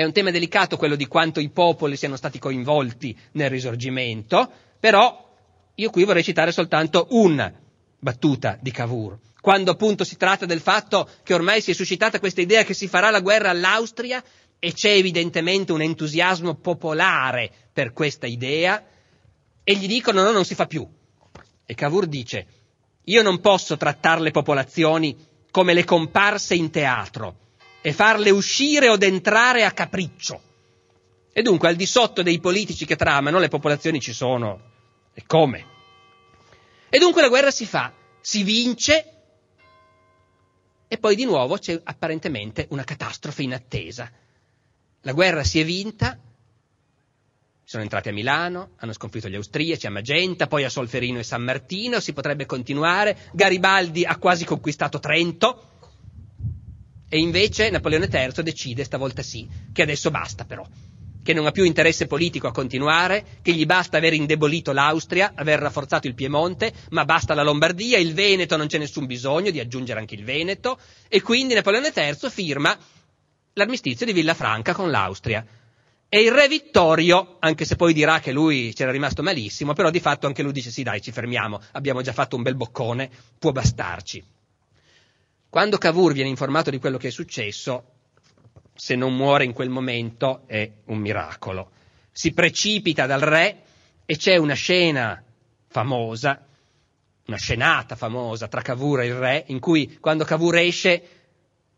[0.00, 5.30] È un tema delicato quello di quanto i popoli siano stati coinvolti nel risorgimento, però
[5.74, 7.52] io qui vorrei citare soltanto una
[7.98, 12.40] battuta di Cavour quando appunto si tratta del fatto che ormai si è suscitata questa
[12.40, 14.24] idea che si farà la guerra all'Austria
[14.58, 18.82] e c'è evidentemente un entusiasmo popolare per questa idea
[19.62, 20.88] e gli dicono no, non si fa più.
[21.66, 22.46] E Cavour dice
[23.04, 25.14] io non posso trattare le popolazioni
[25.50, 27.48] come le comparse in teatro
[27.82, 30.48] e farle uscire o entrare a capriccio.
[31.32, 34.60] E dunque al di sotto dei politici che tramano le popolazioni ci sono.
[35.14, 35.66] E come?
[36.88, 39.14] E dunque la guerra si fa, si vince
[40.88, 44.10] e poi di nuovo c'è apparentemente una catastrofe inattesa.
[45.02, 46.18] La guerra si è vinta,
[47.62, 51.44] sono entrati a Milano, hanno sconfitto gli austriaci a Magenta, poi a Solferino e San
[51.44, 55.69] Martino, si potrebbe continuare, Garibaldi ha quasi conquistato Trento
[57.12, 60.64] e invece Napoleone III decide, stavolta sì, che adesso basta però
[61.22, 65.58] che non ha più interesse politico a continuare, che gli basta aver indebolito l'Austria, aver
[65.58, 70.00] rafforzato il Piemonte, ma basta la Lombardia, il Veneto non c'è nessun bisogno di aggiungere
[70.00, 72.74] anche il Veneto, e quindi Napoleone III firma
[73.52, 75.44] l'armistizio di Villafranca con l'Austria.
[76.08, 80.00] E il re Vittorio, anche se poi dirà che lui c'era rimasto malissimo, però di
[80.00, 83.52] fatto anche lui dice sì dai ci fermiamo, abbiamo già fatto un bel boccone, può
[83.52, 84.24] bastarci.
[85.50, 87.84] Quando Cavour viene informato di quello che è successo,
[88.72, 91.72] se non muore in quel momento è un miracolo.
[92.12, 93.62] Si precipita dal re
[94.06, 95.20] e c'è una scena
[95.66, 96.46] famosa,
[97.26, 101.02] una scenata famosa tra Cavour e il re, in cui quando Cavour esce,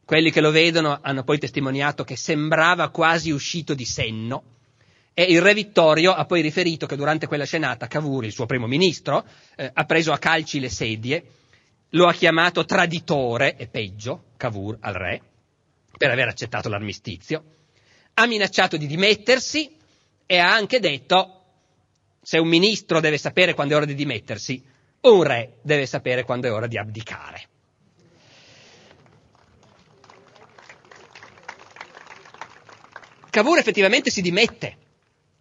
[0.05, 4.43] quelli che lo vedono hanno poi testimoniato che sembrava quasi uscito di senno.
[5.15, 8.67] E il re Vittorio ha poi riferito che durante quella scenata Cavour, il suo primo
[8.67, 9.25] ministro,
[9.57, 11.25] eh, ha preso a calci le sedie,
[11.95, 15.23] lo ha chiamato traditore, e peggio, Cavour al re,
[15.97, 17.45] per aver accettato l'armistizio,
[18.15, 19.77] ha minacciato di dimettersi
[20.27, 21.39] e ha anche detto
[22.23, 24.63] se un ministro deve sapere quando è ora di dimettersi,
[25.03, 27.49] un re deve sapere quando è ora di abdicare.
[33.29, 34.77] Cavour effettivamente si dimette.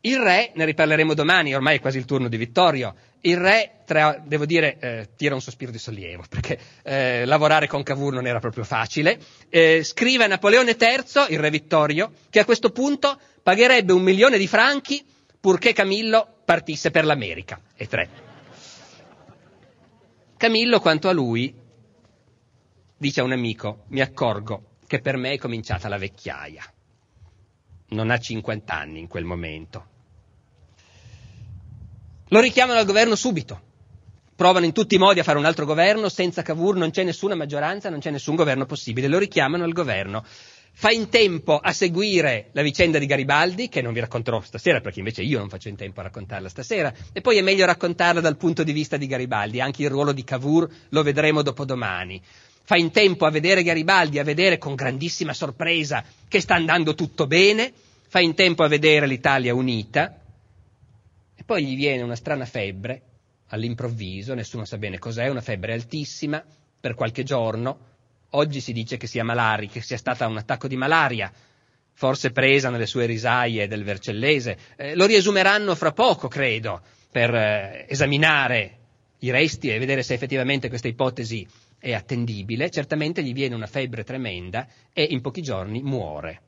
[0.02, 4.20] Il re, ne riparleremo domani, ormai è quasi il turno di Vittorio, il re, tra,
[4.24, 8.40] devo dire, eh, tira un sospiro di sollievo, perché eh, lavorare con Cavour non era
[8.40, 9.20] proprio facile.
[9.50, 14.38] Eh, scrive a Napoleone III, il re Vittorio, che a questo punto pagherebbe un milione
[14.38, 15.06] di franchi
[15.40, 17.60] purché Camillo partisse per l'America.
[17.76, 18.10] E tre.
[20.38, 21.54] Camillo, quanto a lui,
[22.98, 26.64] dice a un amico, mi accorgo che per me è cominciata la vecchiaia.
[27.90, 29.90] Non ha 50 anni in quel momento
[32.34, 33.60] lo richiamano al governo subito.
[34.36, 37.36] Provano in tutti i modi a fare un altro governo, senza Cavour non c'è nessuna
[37.36, 40.24] maggioranza, non c'è nessun governo possibile, lo richiamano al governo.
[40.74, 45.00] Fa in tempo a seguire la vicenda di Garibaldi, che non vi racconterò stasera, perché
[45.00, 48.38] invece io non faccio in tempo a raccontarla stasera, e poi è meglio raccontarla dal
[48.38, 52.22] punto di vista di Garibaldi, anche il ruolo di Cavour lo vedremo dopodomani.
[52.64, 57.28] Fa in tempo a vedere Garibaldi, a vedere con grandissima sorpresa che sta andando tutto
[57.28, 57.74] bene,
[58.08, 60.21] fa in tempo a vedere l'Italia unita,
[61.52, 63.02] poi gli viene una strana febbre,
[63.48, 66.42] all'improvviso, nessuno sa bene cos'è, una febbre altissima
[66.80, 67.78] per qualche giorno.
[68.30, 71.30] Oggi si dice che sia malari, che sia stata un attacco di malaria,
[71.92, 74.58] forse presa nelle sue risaie del Vercellese.
[74.78, 78.78] Eh, lo riesumeranno fra poco, credo, per eh, esaminare
[79.20, 81.46] i resti e vedere se effettivamente questa ipotesi
[81.78, 82.70] è attendibile.
[82.70, 86.42] Certamente gli viene una febbre tremenda e in pochi giorni muore,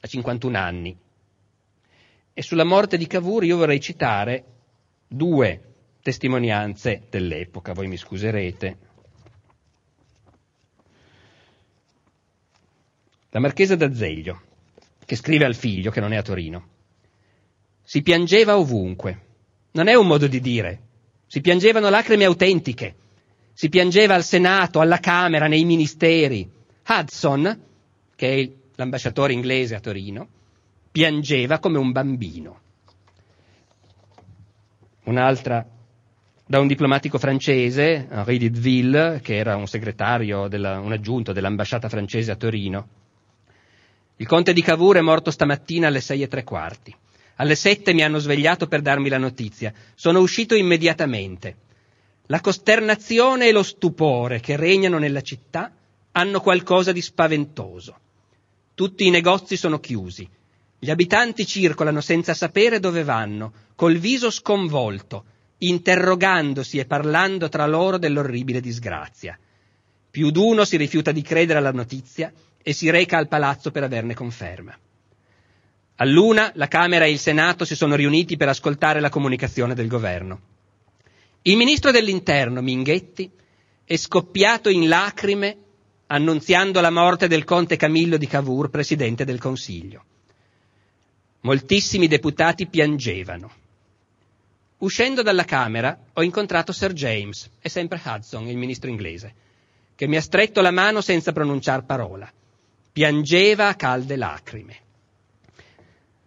[0.00, 0.98] a 51 anni.
[2.34, 4.44] E sulla morte di Cavour io vorrei citare
[5.06, 5.60] due
[6.00, 8.76] testimonianze dell'epoca, voi mi scuserete.
[13.30, 14.40] La marchesa d'Azeglio,
[15.04, 16.68] che scrive al figlio che non è a Torino.
[17.82, 19.30] Si piangeva ovunque.
[19.72, 20.80] Non è un modo di dire.
[21.26, 22.94] Si piangevano lacrime autentiche.
[23.52, 26.50] Si piangeva al Senato, alla Camera, nei ministeri.
[26.86, 27.64] Hudson,
[28.16, 30.28] che è l'ambasciatore inglese a Torino,
[30.92, 32.60] piangeva come un bambino.
[35.04, 35.66] Un'altra
[36.46, 42.30] da un diplomatico francese, Henri Didville, che era un segretario, della, un aggiunto dell'ambasciata francese
[42.30, 42.88] a Torino.
[44.16, 46.94] Il conte di Cavour è morto stamattina alle sei e tre quarti.
[47.36, 49.72] Alle sette mi hanno svegliato per darmi la notizia.
[49.94, 51.56] Sono uscito immediatamente.
[52.26, 55.72] La costernazione e lo stupore che regnano nella città
[56.12, 57.98] hanno qualcosa di spaventoso.
[58.74, 60.28] Tutti i negozi sono chiusi.
[60.84, 65.24] Gli abitanti circolano senza sapere dove vanno, col viso sconvolto,
[65.58, 69.38] interrogandosi e parlando tra loro dell'orribile disgrazia.
[70.10, 74.14] Più d'uno si rifiuta di credere alla notizia e si reca al palazzo per averne
[74.14, 74.76] conferma.
[75.98, 80.40] All'una la Camera e il Senato si sono riuniti per ascoltare la comunicazione del governo.
[81.42, 83.30] Il ministro dell'Interno, Minghetti,
[83.84, 85.58] è scoppiato in lacrime
[86.08, 90.06] annunziando la morte del conte Camillo di Cavour, presidente del Consiglio.
[91.44, 93.50] Moltissimi deputati piangevano.
[94.78, 99.34] Uscendo dalla Camera ho incontrato Sir James, e sempre Hudson, il ministro inglese,
[99.96, 102.30] che mi ha stretto la mano senza pronunciar parola.
[102.92, 104.76] Piangeva a calde lacrime.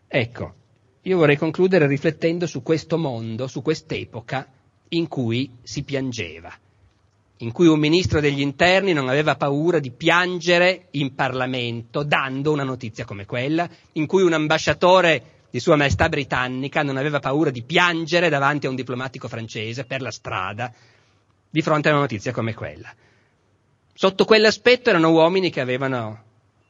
[0.07, 0.53] Ecco,
[1.03, 4.51] io vorrei concludere riflettendo su questo mondo, su quest'epoca
[4.89, 6.53] in cui si piangeva,
[7.39, 12.63] in cui un ministro degli interni non aveva paura di piangere in Parlamento dando una
[12.63, 17.63] notizia come quella, in cui un ambasciatore di Sua Maestà britannica non aveva paura di
[17.63, 20.71] piangere davanti a un diplomatico francese per la strada
[21.49, 22.93] di fronte a una notizia come quella.
[23.93, 26.23] Sotto quell'aspetto erano uomini che avevano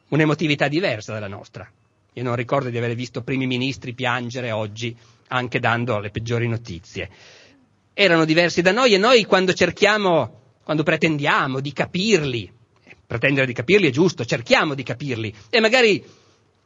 [0.10, 1.68] un'emotività diversa dalla nostra.
[2.14, 4.96] Io non ricordo di aver visto primi ministri piangere oggi,
[5.30, 7.10] anche dando le peggiori notizie.
[7.94, 12.52] Erano diversi da noi e noi quando cerchiamo, quando pretendiamo di capirli,
[13.08, 16.04] pretendere di capirli è giusto, cerchiamo di capirli e magari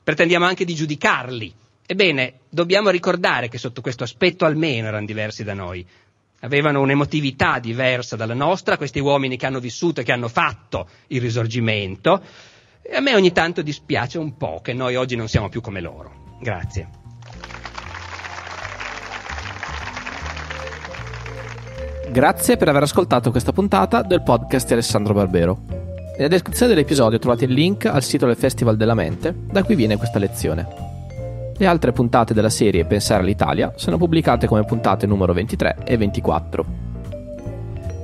[0.04, 1.54] pretendiamo anche di giudicarli
[1.92, 5.84] Ebbene, dobbiamo ricordare che sotto questo aspetto almeno erano diversi da noi.
[6.42, 11.20] Avevano un'emotività diversa dalla nostra, questi uomini che hanno vissuto e che hanno fatto il
[11.20, 12.22] risorgimento.
[12.84, 15.82] E a me ogni tanto dispiace un po' che noi oggi non siamo più come
[15.82, 16.38] loro.
[16.40, 17.09] Grazie.
[22.12, 25.60] Grazie per aver ascoltato questa puntata del podcast di Alessandro Barbero.
[26.18, 29.96] Nella descrizione dell'episodio trovate il link al sito del Festival della Mente, da cui viene
[29.96, 30.68] questa lezione.
[31.56, 36.66] Le altre puntate della serie Pensare all'Italia sono pubblicate come puntate numero 23 e 24.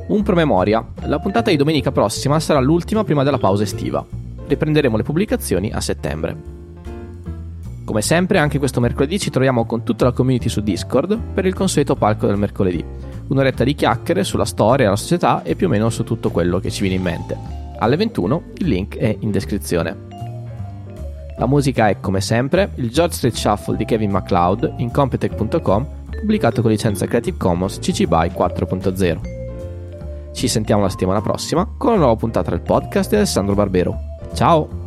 [0.10, 4.06] Un promemoria, la puntata di domenica prossima sarà l'ultima prima della pausa estiva.
[4.46, 6.54] Riprenderemo le pubblicazioni a settembre.
[7.84, 11.56] Come sempre, anche questo mercoledì ci troviamo con tutta la community su Discord per il
[11.56, 12.86] consueto palco del mercoledì.
[13.28, 16.70] Un'oretta di chiacchiere sulla storia, la società e più o meno su tutto quello che
[16.70, 17.38] ci viene in mente.
[17.78, 20.04] Alle 21 il link è in descrizione.
[21.38, 26.62] La musica è, come sempre, il George Street Shuffle di Kevin MacLeod in Competech.com, pubblicato
[26.62, 30.32] con licenza Creative Commons CC BY 4.0.
[30.32, 33.98] Ci sentiamo la settimana prossima con una nuova puntata del podcast di Alessandro Barbero.
[34.34, 34.85] Ciao!